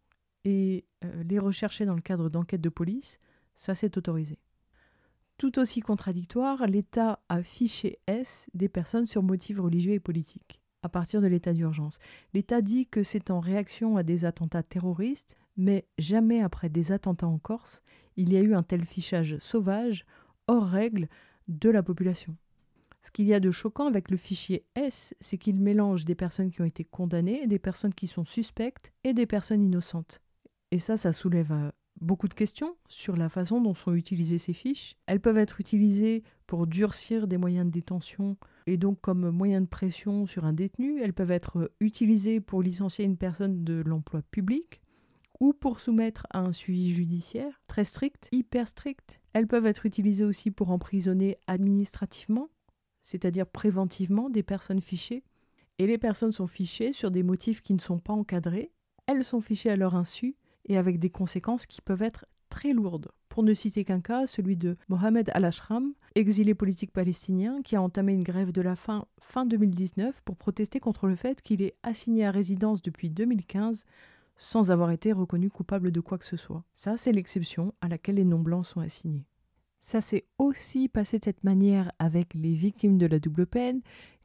et 0.46 0.86
euh, 1.04 1.24
les 1.24 1.40
rechercher 1.40 1.86
dans 1.86 1.96
le 1.96 2.02
cadre 2.02 2.30
d'enquêtes 2.30 2.62
de 2.62 2.70
police, 2.70 3.20
ça 3.56 3.76
c'est 3.76 3.98
autorisé. 3.98 4.40
Tout 5.38 5.60
aussi 5.60 5.82
contradictoire, 5.82 6.68
l'État 6.68 7.20
a 7.28 7.44
fiché 7.44 8.00
S 8.08 8.50
des 8.54 8.70
personnes 8.70 9.08
sur 9.08 9.24
motifs 9.24 9.60
religieux 9.60 9.94
et 9.94 10.00
politiques 10.00 10.62
à 10.84 10.90
partir 10.90 11.22
de 11.22 11.28
l'état 11.28 11.54
d'urgence. 11.54 12.00
L'État 12.34 12.62
dit 12.62 12.88
que 12.88 13.04
c'est 13.04 13.30
en 13.30 13.40
réaction 13.40 13.98
à 13.98 14.04
des 14.04 14.26
attentats 14.26 14.64
terroristes, 14.64 15.36
mais 15.58 15.86
jamais 15.98 16.42
après 16.42 16.70
des 16.70 16.92
attentats 16.92 17.28
en 17.28 17.38
Corse, 17.38 17.82
il 18.18 18.34
y 18.34 18.38
a 18.38 18.42
eu 18.42 18.56
un 18.56 18.64
tel 18.64 18.86
fichage 18.86 19.38
sauvage, 19.38 20.06
hors 20.48 20.66
règle, 20.66 21.08
de 21.48 21.70
la 21.70 21.84
population. 21.84 22.36
Ce 23.04 23.12
qu'il 23.12 23.26
y 23.26 23.34
a 23.34 23.40
de 23.40 23.52
choquant 23.52 23.88
avec 23.88 24.12
le 24.12 24.18
fichier 24.18 24.66
S, 24.76 25.16
c'est 25.20 25.38
qu'il 25.38 25.60
mélange 25.60 26.06
des 26.06 26.16
personnes 26.16 26.52
qui 26.52 26.62
ont 26.62 26.66
été 26.66 26.84
condamnées, 26.84 27.48
des 27.48 27.60
personnes 27.60 27.94
qui 27.94 28.08
sont 28.08 28.26
suspectes 28.26 28.92
et 29.04 29.14
des 29.14 29.26
personnes 29.26 29.64
innocentes. 29.64 30.22
Et 30.72 30.80
ça, 30.80 30.98
ça 30.98 31.12
soulève 31.12 31.52
euh, 31.52 31.72
beaucoup 32.00 32.28
de 32.28 32.34
questions 32.34 32.76
sur 32.88 33.18
la 33.18 33.30
façon 33.30 33.60
dont 33.60 33.74
sont 33.74 33.94
utilisées 33.94 34.38
ces 34.38 34.54
fiches. 34.54 34.96
Elles 35.08 35.20
peuvent 35.20 35.38
être 35.38 35.60
utilisées 35.60 36.24
pour 36.48 36.68
durcir 36.68 37.28
des 37.28 37.38
moyens 37.38 37.66
de 37.66 37.72
détention 37.72 38.38
et 38.68 38.78
donc 38.78 39.02
comme 39.02 39.32
moyen 39.32 39.62
de 39.62 39.68
pression 39.68 40.26
sur 40.26 40.46
un 40.46 40.54
détenu. 40.54 41.02
Elles 41.02 41.14
peuvent 41.14 41.32
être 41.32 41.72
utilisées 41.80 42.40
pour 42.40 42.62
licencier 42.62 43.06
une 43.06 43.18
personne 43.18 43.64
de 43.64 43.82
l'emploi 43.86 44.22
public 44.22 44.82
ou 45.40 45.54
pour 45.54 45.80
soumettre 45.80 46.28
à 46.30 46.40
un 46.40 46.52
suivi 46.52 46.92
judiciaire 46.92 47.62
très 47.68 47.84
strict, 47.84 48.30
hyper 48.32 48.68
strict. 48.68 49.20
Elles 49.34 49.48
peuvent 49.48 49.66
être 49.66 49.86
utilisées 49.86 50.26
aussi 50.26 50.52
pour 50.52 50.70
emprisonner 50.70 51.38
administrativement, 51.48 52.50
c'est-à-dire 53.04 53.48
préventivement 53.48 54.30
des 54.30 54.44
personnes 54.44 54.82
fichées. 54.82 55.24
Et 55.80 55.88
les 55.88 55.98
personnes 55.98 56.32
sont 56.32 56.48
fichées 56.48 56.94
sur 56.94 57.12
des 57.12 57.24
motifs 57.24 57.62
qui 57.62 57.74
ne 57.74 57.80
sont 57.80 58.00
pas 58.00 58.14
encadrés. 58.14 58.72
Elles 59.08 59.24
sont 59.24 59.42
fichées 59.42 59.72
à 59.72 59.76
leur 59.76 59.96
insu 59.96 60.36
et 60.66 60.78
avec 60.78 61.00
des 61.00 61.10
conséquences 61.10 61.66
qui 61.66 61.82
peuvent 61.82 62.04
être 62.04 62.26
très 62.50 62.74
lourdes. 62.74 63.12
Pour 63.30 63.44
ne 63.44 63.54
citer 63.54 63.86
qu'un 63.86 64.02
cas, 64.02 64.28
celui 64.28 64.58
de 64.58 64.78
Mohamed 64.90 65.32
Al-Ashram, 65.34 65.94
exilé 66.16 66.54
politique 66.54 66.92
palestinien, 66.92 67.62
qui 67.64 67.76
a 67.76 67.82
entamé 67.82 68.14
une 68.14 68.24
grève 68.24 68.52
de 68.52 68.62
la 68.62 68.76
faim 68.76 69.06
fin 69.22 69.46
2019 69.46 70.22
pour 70.22 70.36
protester 70.36 70.80
contre 70.80 71.08
le 71.08 71.16
fait 71.16 71.42
qu'il 71.42 71.62
est 71.62 71.76
assigné 71.82 72.26
à 72.26 72.32
résidence 72.32 72.82
depuis 72.82 73.10
2015 73.10 73.86
sans 74.38 74.72
avoir 74.72 74.92
été 74.92 75.14
reconnu 75.14 75.50
coupable 75.50 75.92
de 75.92 76.00
quoi 76.02 76.18
que 76.18 76.26
ce 76.26 76.36
soit. 76.36 76.64
Ça, 76.76 76.98
c'est 76.98 77.12
l'exception 77.12 77.74
à 77.80 77.88
laquelle 77.88 78.16
les 78.16 78.26
non-blancs 78.26 78.66
sont 78.66 78.82
assignés. 78.82 79.26
Ça 79.82 80.00
s'est 80.00 80.26
aussi 80.38 80.88
passé 80.88 81.18
de 81.18 81.24
cette 81.24 81.44
manière 81.44 81.92
avec 81.98 82.36
les 82.36 82.54
victimes 82.54 83.00
de 83.00 83.08
la 83.08 83.18
double 83.18 83.48
peine, 83.48 83.82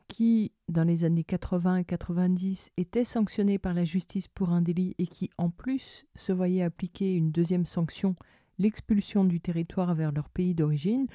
qui, 0.07 0.53
dans 0.69 0.85
les 0.85 1.05
années 1.05 1.25
80 1.25 1.79
et 1.79 1.85
90, 1.85 2.71
étaient 2.77 3.05
sanctionnés 3.05 3.59
par 3.59 3.75
la 3.75 3.85
justice 3.85 4.29
pour 4.29 4.51
un 4.51 4.61
délit 4.61 4.95
et 4.99 5.07
qui, 5.07 5.31
en 5.39 5.51
plus, 5.51 6.05
se 6.15 6.33
voyaient 6.33 6.63
appliquer 6.63 7.15
une 7.15 7.33
deuxième 7.33 7.67
sanction, 7.67 8.15
l'expulsion 8.59 9.25
du 9.25 9.41
territoire 9.41 9.95
vers 9.95 10.13
leur 10.13 10.29
pays 10.29 10.55
d'origine, 10.55 11.07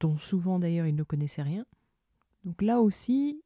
dont 0.00 0.18
souvent 0.18 0.58
d'ailleurs 0.58 0.86
ils 0.86 0.96
ne 0.96 1.04
connaissaient 1.04 1.42
rien. 1.42 1.64
Donc 2.44 2.60
là 2.62 2.80
aussi, 2.80 3.42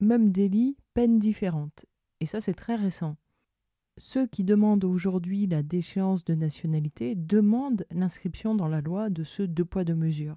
même 0.00 0.32
délit, 0.32 0.76
peine 0.94 1.18
différente. 1.18 1.86
Et 2.20 2.26
ça, 2.26 2.40
c'est 2.40 2.54
très 2.54 2.74
récent. 2.74 3.16
Ceux 3.98 4.26
qui 4.26 4.44
demandent 4.44 4.84
aujourd'hui 4.84 5.46
la 5.46 5.62
déchéance 5.62 6.24
de 6.24 6.34
nationalité 6.34 7.14
demandent 7.14 7.84
l'inscription 7.90 8.54
dans 8.54 8.68
la 8.68 8.80
loi 8.80 9.10
de 9.10 9.24
ce 9.24 9.42
deux 9.42 9.64
poids 9.64 9.84
deux 9.84 9.94
mesures 9.94 10.36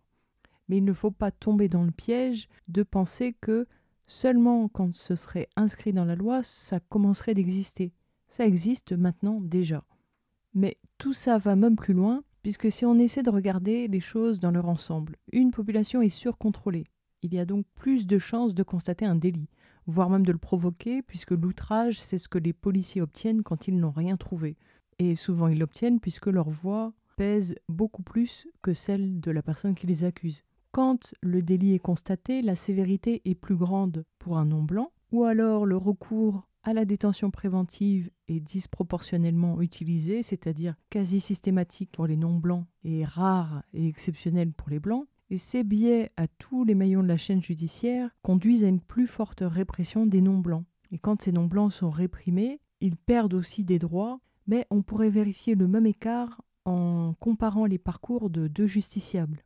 mais 0.67 0.77
il 0.77 0.85
ne 0.85 0.93
faut 0.93 1.11
pas 1.11 1.31
tomber 1.31 1.69
dans 1.69 1.83
le 1.83 1.91
piège 1.91 2.47
de 2.67 2.83
penser 2.83 3.35
que 3.39 3.67
seulement 4.07 4.67
quand 4.67 4.93
ce 4.93 5.15
serait 5.15 5.47
inscrit 5.55 5.93
dans 5.93 6.05
la 6.05 6.15
loi, 6.15 6.43
ça 6.43 6.79
commencerait 6.79 7.33
d'exister. 7.33 7.93
Ça 8.27 8.45
existe 8.45 8.93
maintenant 8.93 9.39
déjà. 9.41 9.83
Mais 10.53 10.77
tout 10.97 11.13
ça 11.13 11.37
va 11.37 11.55
même 11.55 11.75
plus 11.75 11.93
loin, 11.93 12.23
puisque 12.41 12.71
si 12.71 12.85
on 12.85 12.97
essaie 12.97 13.23
de 13.23 13.29
regarder 13.29 13.87
les 13.87 13.99
choses 13.99 14.39
dans 14.39 14.51
leur 14.51 14.69
ensemble, 14.69 15.15
une 15.31 15.51
population 15.51 16.01
est 16.01 16.09
surcontrôlée. 16.09 16.85
Il 17.21 17.33
y 17.33 17.39
a 17.39 17.45
donc 17.45 17.65
plus 17.75 18.05
de 18.07 18.19
chances 18.19 18.53
de 18.53 18.63
constater 18.63 19.05
un 19.05 19.15
délit, 19.15 19.49
voire 19.87 20.09
même 20.09 20.25
de 20.25 20.31
le 20.31 20.37
provoquer, 20.37 21.01
puisque 21.01 21.31
l'outrage, 21.31 21.99
c'est 21.99 22.17
ce 22.17 22.29
que 22.29 22.37
les 22.37 22.53
policiers 22.53 23.01
obtiennent 23.01 23.43
quand 23.43 23.67
ils 23.67 23.77
n'ont 23.77 23.91
rien 23.91 24.17
trouvé. 24.17 24.57
Et 24.99 25.15
souvent 25.15 25.47
ils 25.47 25.59
l'obtiennent 25.59 25.99
puisque 25.99 26.27
leur 26.27 26.49
voix 26.49 26.93
pèse 27.17 27.55
beaucoup 27.69 28.03
plus 28.03 28.47
que 28.61 28.73
celle 28.73 29.19
de 29.19 29.31
la 29.31 29.41
personne 29.41 29.75
qui 29.75 29.87
les 29.87 30.03
accuse. 30.03 30.43
Quand 30.71 31.13
le 31.21 31.41
délit 31.41 31.73
est 31.73 31.79
constaté, 31.79 32.41
la 32.41 32.55
sévérité 32.55 33.21
est 33.25 33.35
plus 33.35 33.55
grande 33.55 34.03
pour 34.19 34.37
un 34.37 34.45
non-blanc, 34.45 34.91
ou 35.11 35.23
alors 35.23 35.65
le 35.65 35.77
recours 35.77 36.49
à 36.63 36.73
la 36.73 36.83
détention 36.83 37.31
préventive 37.31 38.09
est 38.27 38.39
disproportionnellement 38.39 39.61
utilisé, 39.61 40.23
c'est-à-dire 40.23 40.75
quasi 40.89 41.19
systématique 41.21 41.91
pour 41.91 42.07
les 42.07 42.17
non-blancs 42.17 42.65
et 42.83 43.05
rare 43.05 43.63
et 43.73 43.87
exceptionnel 43.87 44.51
pour 44.51 44.69
les 44.69 44.79
blancs. 44.79 45.07
Et 45.29 45.37
ces 45.37 45.63
biais 45.63 46.11
à 46.17 46.27
tous 46.27 46.63
les 46.63 46.75
maillons 46.75 47.01
de 47.01 47.07
la 47.07 47.17
chaîne 47.17 47.41
judiciaire 47.41 48.15
conduisent 48.21 48.63
à 48.63 48.67
une 48.67 48.81
plus 48.81 49.07
forte 49.07 49.41
répression 49.41 50.05
des 50.05 50.21
non-blancs. 50.21 50.65
Et 50.91 50.99
quand 50.99 51.21
ces 51.21 51.31
non-blancs 51.31 51.71
sont 51.71 51.89
réprimés, 51.89 52.59
ils 52.79 52.95
perdent 52.95 53.33
aussi 53.33 53.65
des 53.65 53.79
droits, 53.79 54.19
mais 54.47 54.67
on 54.69 54.83
pourrait 54.83 55.09
vérifier 55.09 55.55
le 55.55 55.67
même 55.67 55.87
écart 55.87 56.41
en 56.65 57.13
comparant 57.19 57.65
les 57.65 57.77
parcours 57.77 58.29
de 58.29 58.47
deux 58.47 58.67
justiciables. 58.67 59.43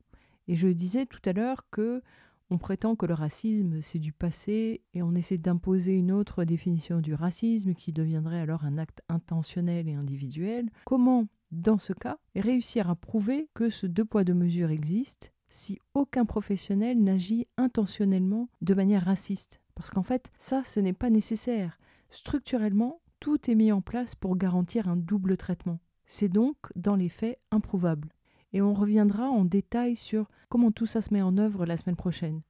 Et 0.47 0.55
je 0.55 0.67
disais 0.67 1.05
tout 1.05 1.21
à 1.25 1.33
l'heure 1.33 1.69
que 1.69 2.01
on 2.49 2.57
prétend 2.57 2.95
que 2.95 3.05
le 3.05 3.13
racisme 3.13 3.81
c'est 3.81 3.99
du 3.99 4.11
passé 4.11 4.81
et 4.95 5.03
on 5.03 5.13
essaie 5.13 5.37
d'imposer 5.37 5.93
une 5.93 6.11
autre 6.11 6.43
définition 6.43 6.99
du 6.99 7.13
racisme 7.13 7.75
qui 7.75 7.93
deviendrait 7.93 8.39
alors 8.39 8.65
un 8.65 8.79
acte 8.79 9.01
intentionnel 9.07 9.87
et 9.87 9.93
individuel. 9.93 10.71
Comment, 10.85 11.27
dans 11.51 11.77
ce 11.77 11.93
cas, 11.93 12.17
réussir 12.35 12.89
à 12.89 12.95
prouver 12.95 13.47
que 13.53 13.69
ce 13.69 13.85
deux 13.85 14.05
poids 14.05 14.23
deux 14.23 14.33
mesures 14.33 14.71
existe 14.71 15.31
si 15.49 15.79
aucun 15.93 16.25
professionnel 16.25 17.01
n'agit 17.01 17.47
intentionnellement 17.57 18.49
de 18.61 18.73
manière 18.73 19.05
raciste 19.05 19.59
Parce 19.75 19.89
qu'en 19.89 20.03
fait, 20.03 20.31
ça, 20.37 20.63
ce 20.63 20.79
n'est 20.79 20.93
pas 20.93 21.09
nécessaire. 21.09 21.79
Structurellement, 22.09 23.01
tout 23.19 23.49
est 23.49 23.55
mis 23.55 23.71
en 23.71 23.81
place 23.81 24.15
pour 24.15 24.37
garantir 24.37 24.87
un 24.87 24.95
double 24.95 25.37
traitement. 25.37 25.79
C'est 26.05 26.29
donc, 26.29 26.55
dans 26.75 26.95
les 26.95 27.09
faits, 27.09 27.39
improuvable 27.51 28.09
et 28.53 28.61
on 28.61 28.73
reviendra 28.73 29.29
en 29.29 29.45
détail 29.45 29.95
sur 29.95 30.29
comment 30.49 30.71
tout 30.71 30.85
ça 30.85 31.01
se 31.01 31.13
met 31.13 31.21
en 31.21 31.37
œuvre 31.37 31.65
la 31.65 31.77
semaine 31.77 31.95
prochaine. 31.95 32.41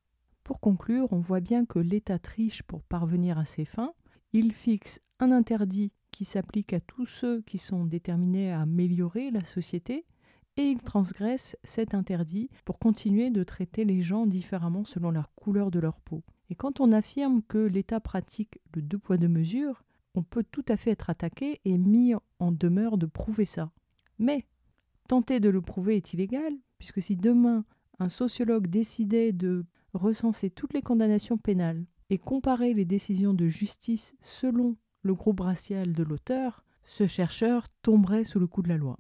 Pour 0.44 0.60
conclure, 0.60 1.12
on 1.12 1.20
voit 1.20 1.42
bien 1.42 1.66
que 1.66 1.80
l'État 1.80 2.20
triche 2.20 2.64
pour 2.64 2.82
parvenir 2.84 3.38
à 3.38 3.46
ses 3.46 3.66
fins. 3.66 3.94
Il 4.34 4.54
fixe 4.54 5.00
un 5.20 5.32
interdit 5.32 5.92
qui 6.12 6.26
s'applique 6.26 6.74
à 6.74 6.80
tous 6.80 7.06
ceux 7.06 7.42
qui 7.42 7.58
sont 7.58 7.86
déterminés 7.86 8.52
à 8.52 8.62
améliorer 8.62 9.32
la 9.32 9.44
société, 9.44 10.06
et 10.60 10.72
il 10.72 10.80
transgresse 10.80 11.56
cet 11.63 11.93
interdit 11.93 12.50
pour 12.65 12.80
continuer 12.80 13.30
de 13.30 13.45
traiter 13.45 13.86
les 13.86 14.02
gens 14.02 14.26
différemment 14.26 14.84
selon 14.84 15.10
la 15.10 15.26
couleur 15.38 15.72
de 15.72 15.80
leur 15.80 16.02
peau. 16.02 16.22
Et 16.50 16.56
quand 16.56 16.82
on 16.82 16.91
affirme 16.91 17.41
que 17.48 17.60
l'État 17.60 18.02
pratique 18.02 18.60
le 18.76 18.82
deux 18.82 18.98
poids 18.98 19.15
deux 19.15 19.30
mesures, 19.30 19.84
on 20.15 20.22
peut 20.22 20.43
tout 20.43 20.65
à 20.67 20.76
fait 20.76 20.91
être 20.91 21.10
attaqué 21.10 21.62
et 21.63 21.78
mis 21.78 22.13
en 22.39 22.52
demeure 22.52 22.98
de 22.98 23.06
prouver 23.06 23.45
ça. 23.45 23.72
Mais 24.17 24.45
Tenter 25.08 25.39
de 25.39 25.50
le 25.50 25.62
prouver 25.62 25.95
est 25.95 26.13
illégal, 26.13 26.54
puisque 26.78 27.02
si 27.02 27.15
demain 27.15 27.63
un 27.98 28.10
sociologue 28.10 28.67
décidait 28.67 29.32
de 29.32 29.65
recenser 29.93 30.50
toutes 30.50 30.74
les 30.74 30.82
condamnations 30.82 31.38
pénales 31.38 31.86
et 32.10 32.17
comparer 32.17 32.74
les 32.74 32.86
décisions 32.86 33.34
de 33.34 33.48
justice 33.48 34.13
selon 34.22 34.76
le 35.04 35.15
groupe 35.15 35.39
racial 35.39 35.93
de 35.93 36.04
l'auteur, 36.04 36.65
ce 36.86 37.08
chercheur 37.08 37.65
tomberait 37.82 38.26
sous 38.26 38.39
le 38.39 38.48
coup 38.48 38.62
de 38.62 38.69
la 38.69 38.78
loi. 38.78 39.00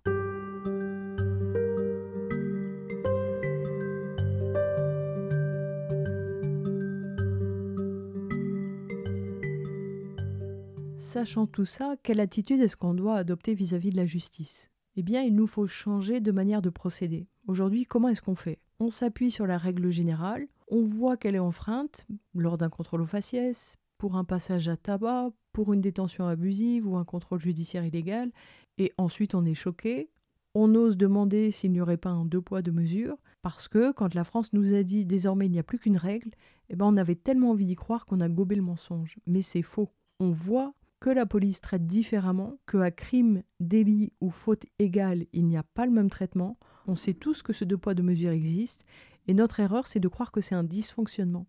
Sachant 11.09 11.47
tout 11.47 11.65
ça, 11.65 11.95
quelle 12.03 12.19
attitude 12.19 12.61
est-ce 12.61 12.77
qu'on 12.77 12.93
doit 12.93 13.15
adopter 13.15 13.55
vis-à-vis 13.55 13.89
-vis 13.89 13.93
de 13.93 13.97
la 13.97 14.05
justice? 14.05 14.69
Eh 14.95 15.01
bien 15.01 15.23
il 15.23 15.33
nous 15.33 15.47
faut 15.47 15.65
changer 15.65 16.19
de 16.19 16.31
manière 16.31 16.61
de 16.61 16.69
procéder. 16.69 17.25
Aujourd'hui, 17.47 17.85
comment 17.85 18.09
est-ce 18.09 18.21
qu'on 18.21 18.35
fait? 18.35 18.59
On 18.79 18.91
s'appuie 18.91 19.31
sur 19.31 19.47
la 19.47 19.57
règle 19.57 19.89
générale, 19.89 20.47
on 20.67 20.83
voit 20.83 21.17
qu'elle 21.17 21.33
est 21.33 21.39
enfreinte 21.39 22.05
lors 22.35 22.59
d'un 22.59 22.69
contrôle 22.69 23.01
au 23.01 23.07
faciès, 23.07 23.79
pour 23.97 24.17
un 24.17 24.23
passage 24.23 24.69
à 24.69 24.77
tabac, 24.77 25.31
pour 25.51 25.73
une 25.73 25.81
détention 25.81 26.27
abusive 26.27 26.87
ou 26.87 26.95
un 26.95 27.05
contrôle 27.05 27.39
judiciaire 27.39 27.87
illégal, 27.87 28.31
et 28.77 28.93
ensuite 28.99 29.33
on 29.33 29.45
est 29.45 29.55
choqué, 29.55 30.11
on 30.53 30.75
ose 30.75 30.95
demander 30.95 31.49
s'il 31.49 31.71
n'y 31.71 31.81
aurait 31.81 31.97
pas 31.97 32.11
un 32.11 32.25
deux 32.25 32.41
poids 32.41 32.61
deux 32.61 32.71
mesures, 32.71 33.17
parce 33.41 33.67
que 33.67 33.91
quand 33.93 34.13
la 34.13 34.23
France 34.23 34.53
nous 34.53 34.75
a 34.75 34.83
dit 34.83 35.07
désormais 35.07 35.47
il 35.47 35.51
n'y 35.53 35.57
a 35.57 35.63
plus 35.63 35.79
qu'une 35.79 35.97
règle, 35.97 36.29
eh 36.69 36.75
ben 36.75 36.85
on 36.85 36.97
avait 36.97 37.15
tellement 37.15 37.49
envie 37.49 37.65
d'y 37.65 37.75
croire 37.75 38.05
qu'on 38.05 38.19
a 38.19 38.29
gobé 38.29 38.55
le 38.55 38.61
mensonge. 38.61 39.17
Mais 39.25 39.41
c'est 39.41 39.63
faux. 39.63 39.89
On 40.19 40.29
voit 40.29 40.75
que 40.99 41.09
la 41.09 41.25
police 41.25 41.61
traite 41.61 41.87
différemment, 41.87 42.57
que 42.65 42.77
à 42.77 42.91
crime, 42.91 43.43
délit 43.59 44.11
ou 44.21 44.29
faute 44.29 44.65
égale, 44.79 45.25
il 45.33 45.45
n'y 45.45 45.57
a 45.57 45.63
pas 45.63 45.85
le 45.85 45.91
même 45.91 46.09
traitement. 46.09 46.57
On 46.87 46.95
sait 46.95 47.13
tous 47.13 47.41
que 47.41 47.53
ce 47.53 47.65
deux 47.65 47.77
poids 47.77 47.93
deux 47.93 48.03
mesures 48.03 48.31
existe, 48.31 48.85
et 49.27 49.33
notre 49.33 49.59
erreur, 49.59 49.87
c'est 49.87 49.99
de 49.99 50.07
croire 50.07 50.31
que 50.31 50.41
c'est 50.41 50.55
un 50.55 50.63
dysfonctionnement. 50.63 51.45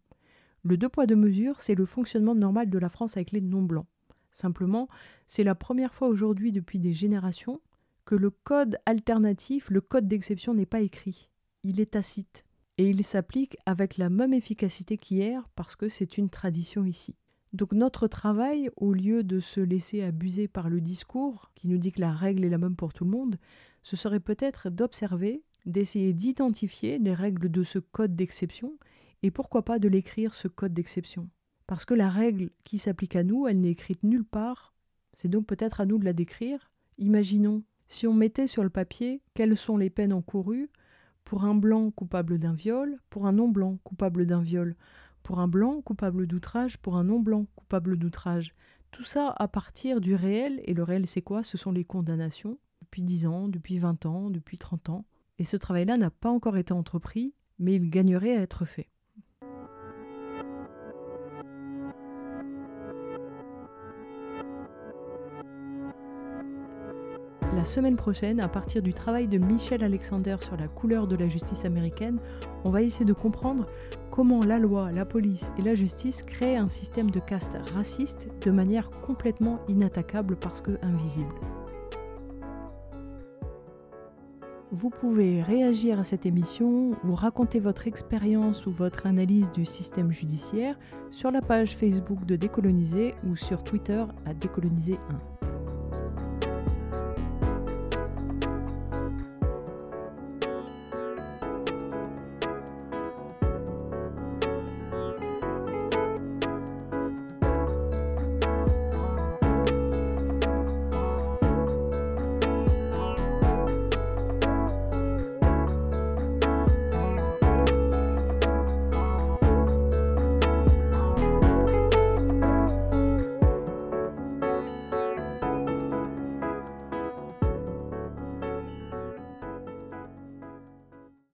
Le 0.63 0.77
deux 0.77 0.89
poids 0.89 1.07
deux 1.07 1.17
mesures, 1.17 1.61
c'est 1.61 1.75
le 1.75 1.87
fonctionnement 1.87 2.35
normal 2.35 2.71
de 2.71 2.79
la 2.79 2.91
France 2.91 3.17
avec 3.17 3.33
les 3.33 3.41
non-blancs. 3.41 3.87
Simplement, 4.33 4.89
c'est 5.27 5.45
la 5.45 5.55
première 5.55 5.95
fois 5.95 6.09
aujourd'hui 6.09 6.53
depuis 6.53 6.79
des 6.79 6.93
générations 6.93 7.61
que 8.05 8.15
le 8.15 8.31
code 8.31 8.77
alternatif, 8.87 9.71
le 9.71 9.81
code 9.81 10.07
d'exception 10.07 10.55
n'est 10.55 10.67
pas 10.67 10.81
écrit. 10.81 11.29
Il 11.65 11.81
est 11.81 11.93
tacite. 11.93 12.45
Et 12.79 12.89
il 12.89 13.05
s'applique 13.05 13.59
avec 13.67 13.99
la 13.99 14.09
même 14.09 14.33
efficacité 14.33 14.97
qu'hier 14.97 15.49
parce 15.55 15.77
que 15.77 15.89
c'est 15.89 16.17
une 16.17 16.31
tradition 16.31 16.85
ici. 16.85 17.15
Donc 17.53 17.73
notre 17.73 18.07
travail, 18.07 18.71
au 18.77 18.93
lieu 18.93 19.25
de 19.25 19.41
se 19.41 19.61
laisser 19.61 20.03
abuser 20.03 20.47
par 20.47 20.69
le 20.69 20.81
discours 20.81 21.51
qui 21.55 21.67
nous 21.67 21.79
dit 21.79 21.93
que 21.93 22.01
la 22.01 22.13
règle 22.13 22.45
est 22.45 22.51
la 22.51 22.59
même 22.59 22.77
pour 22.77 22.93
tout 22.93 23.05
le 23.05 23.11
monde, 23.11 23.37
ce 23.83 23.97
serait 23.97 24.21
peut-être 24.21 24.71
d'observer, 24.71 25.43
d'essayer 25.67 26.13
d'identifier 26.13 26.99
les 26.99 27.15
règles 27.15 27.51
de 27.51 27.63
ce 27.65 27.79
code 27.79 28.15
d'exception 28.15 28.79
et 29.23 29.31
pourquoi 29.31 29.65
pas 29.65 29.79
de 29.79 29.89
l'écrire 29.89 30.35
ce 30.35 30.49
code 30.49 30.75
d'exception. 30.75 31.29
Parce 31.67 31.85
que 31.85 31.95
la 31.95 32.09
règle 32.09 32.51
qui 32.65 32.79
s'applique 32.79 33.17
à 33.17 33.25
nous, 33.25 33.47
elle 33.47 33.61
n'est 33.61 33.71
écrite 33.71 34.03
nulle 34.03 34.25
part. 34.25 34.75
C'est 35.13 35.29
donc 35.29 35.47
peut-être 35.47 35.81
à 35.81 35.87
nous 35.87 35.99
de 35.99 36.05
la 36.05 36.13
décrire. 36.13 36.71
Imaginons, 36.99 37.63
si 37.89 38.07
on 38.07 38.15
mettait 38.15 38.47
sur 38.47 38.63
le 38.63 38.71
papier 38.71 39.23
quelles 39.35 39.57
sont 39.57 39.77
les 39.77 39.91
peines 39.91 40.13
encourues 40.13 40.71
pour 41.25 41.45
un 41.45 41.55
blanc 41.55 41.91
coupable 41.91 42.39
d'un 42.39 42.55
viol, 42.55 42.99
pour 43.11 43.27
un 43.27 43.33
non-blanc 43.33 43.79
coupable 43.85 44.27
d'un 44.27 44.43
viol, 44.43 44.77
pour 45.31 45.38
un 45.38 45.47
blanc 45.47 45.81
coupable 45.81 46.27
d'outrage, 46.27 46.77
pour 46.77 46.97
un 46.97 47.05
non-blanc 47.05 47.47
coupable 47.55 47.97
d'outrage. 47.97 48.53
Tout 48.90 49.05
ça 49.05 49.33
à 49.38 49.47
partir 49.47 50.01
du 50.01 50.16
réel, 50.16 50.61
et 50.64 50.75
le 50.75 50.83
réel 50.83 51.07
c'est 51.07 51.23
quoi? 51.23 51.45
Ce 51.45 51.57
sont 51.57 51.71
les 51.71 51.85
condamnations, 51.85 52.59
depuis 52.83 53.03
10 53.03 53.27
ans, 53.27 53.47
depuis 53.47 53.79
20 53.79 54.07
ans, 54.07 54.29
depuis 54.29 54.59
30 54.59 54.88
ans. 54.88 55.05
Et 55.38 55.45
ce 55.45 55.57
travail-là 55.57 55.97
n'a 55.99 56.11
pas 56.11 56.31
encore 56.31 56.57
été 56.57 56.73
entrepris, 56.73 57.33
mais 57.61 57.77
il 57.77 57.90
gagnerait 57.90 58.37
à 58.37 58.40
être 58.40 58.64
fait. 58.64 58.88
La 67.55 67.64
semaine 67.64 67.97
prochaine, 67.97 68.40
à 68.40 68.49
partir 68.49 68.83
du 68.83 68.93
travail 68.93 69.29
de 69.29 69.38
Michel 69.38 69.85
Alexander 69.85 70.37
sur 70.40 70.57
la 70.57 70.66
couleur 70.66 71.07
de 71.07 71.14
la 71.14 71.29
justice 71.29 71.64
américaine, 71.64 72.19
on 72.64 72.71
va 72.71 72.83
essayer 72.83 73.05
de 73.05 73.12
comprendre 73.12 73.66
comment 74.11 74.40
la 74.40 74.59
loi, 74.59 74.92
la 74.92 75.05
police 75.05 75.51
et 75.59 75.62
la 75.62 75.75
justice 75.75 76.23
créent 76.23 76.57
un 76.57 76.68
système 76.68 77.11
de 77.11 77.20
caste 77.20 77.57
raciste 77.75 78.29
de 78.44 78.51
manière 78.51 78.90
complètement 78.90 79.61
inattaquable 79.68 80.37
parce 80.37 80.61
que 80.61 80.73
invisible. 80.83 81.35
Vous 84.73 84.90
pouvez 84.90 85.42
réagir 85.42 85.99
à 85.99 86.05
cette 86.05 86.27
émission 86.27 86.92
ou 87.05 87.14
raconter 87.14 87.59
votre 87.59 87.88
expérience 87.88 88.66
ou 88.66 88.70
votre 88.70 89.07
analyse 89.07 89.51
du 89.51 89.64
système 89.64 90.12
judiciaire 90.12 90.79
sur 91.11 91.33
la 91.33 91.42
page 91.42 91.77
Facebook 91.77 92.25
de 92.25 92.37
Décoloniser 92.37 93.14
ou 93.27 93.35
sur 93.35 93.64
Twitter 93.64 94.05
à 94.27 94.35
Décoloniser 94.35 94.96
1. 95.39 95.39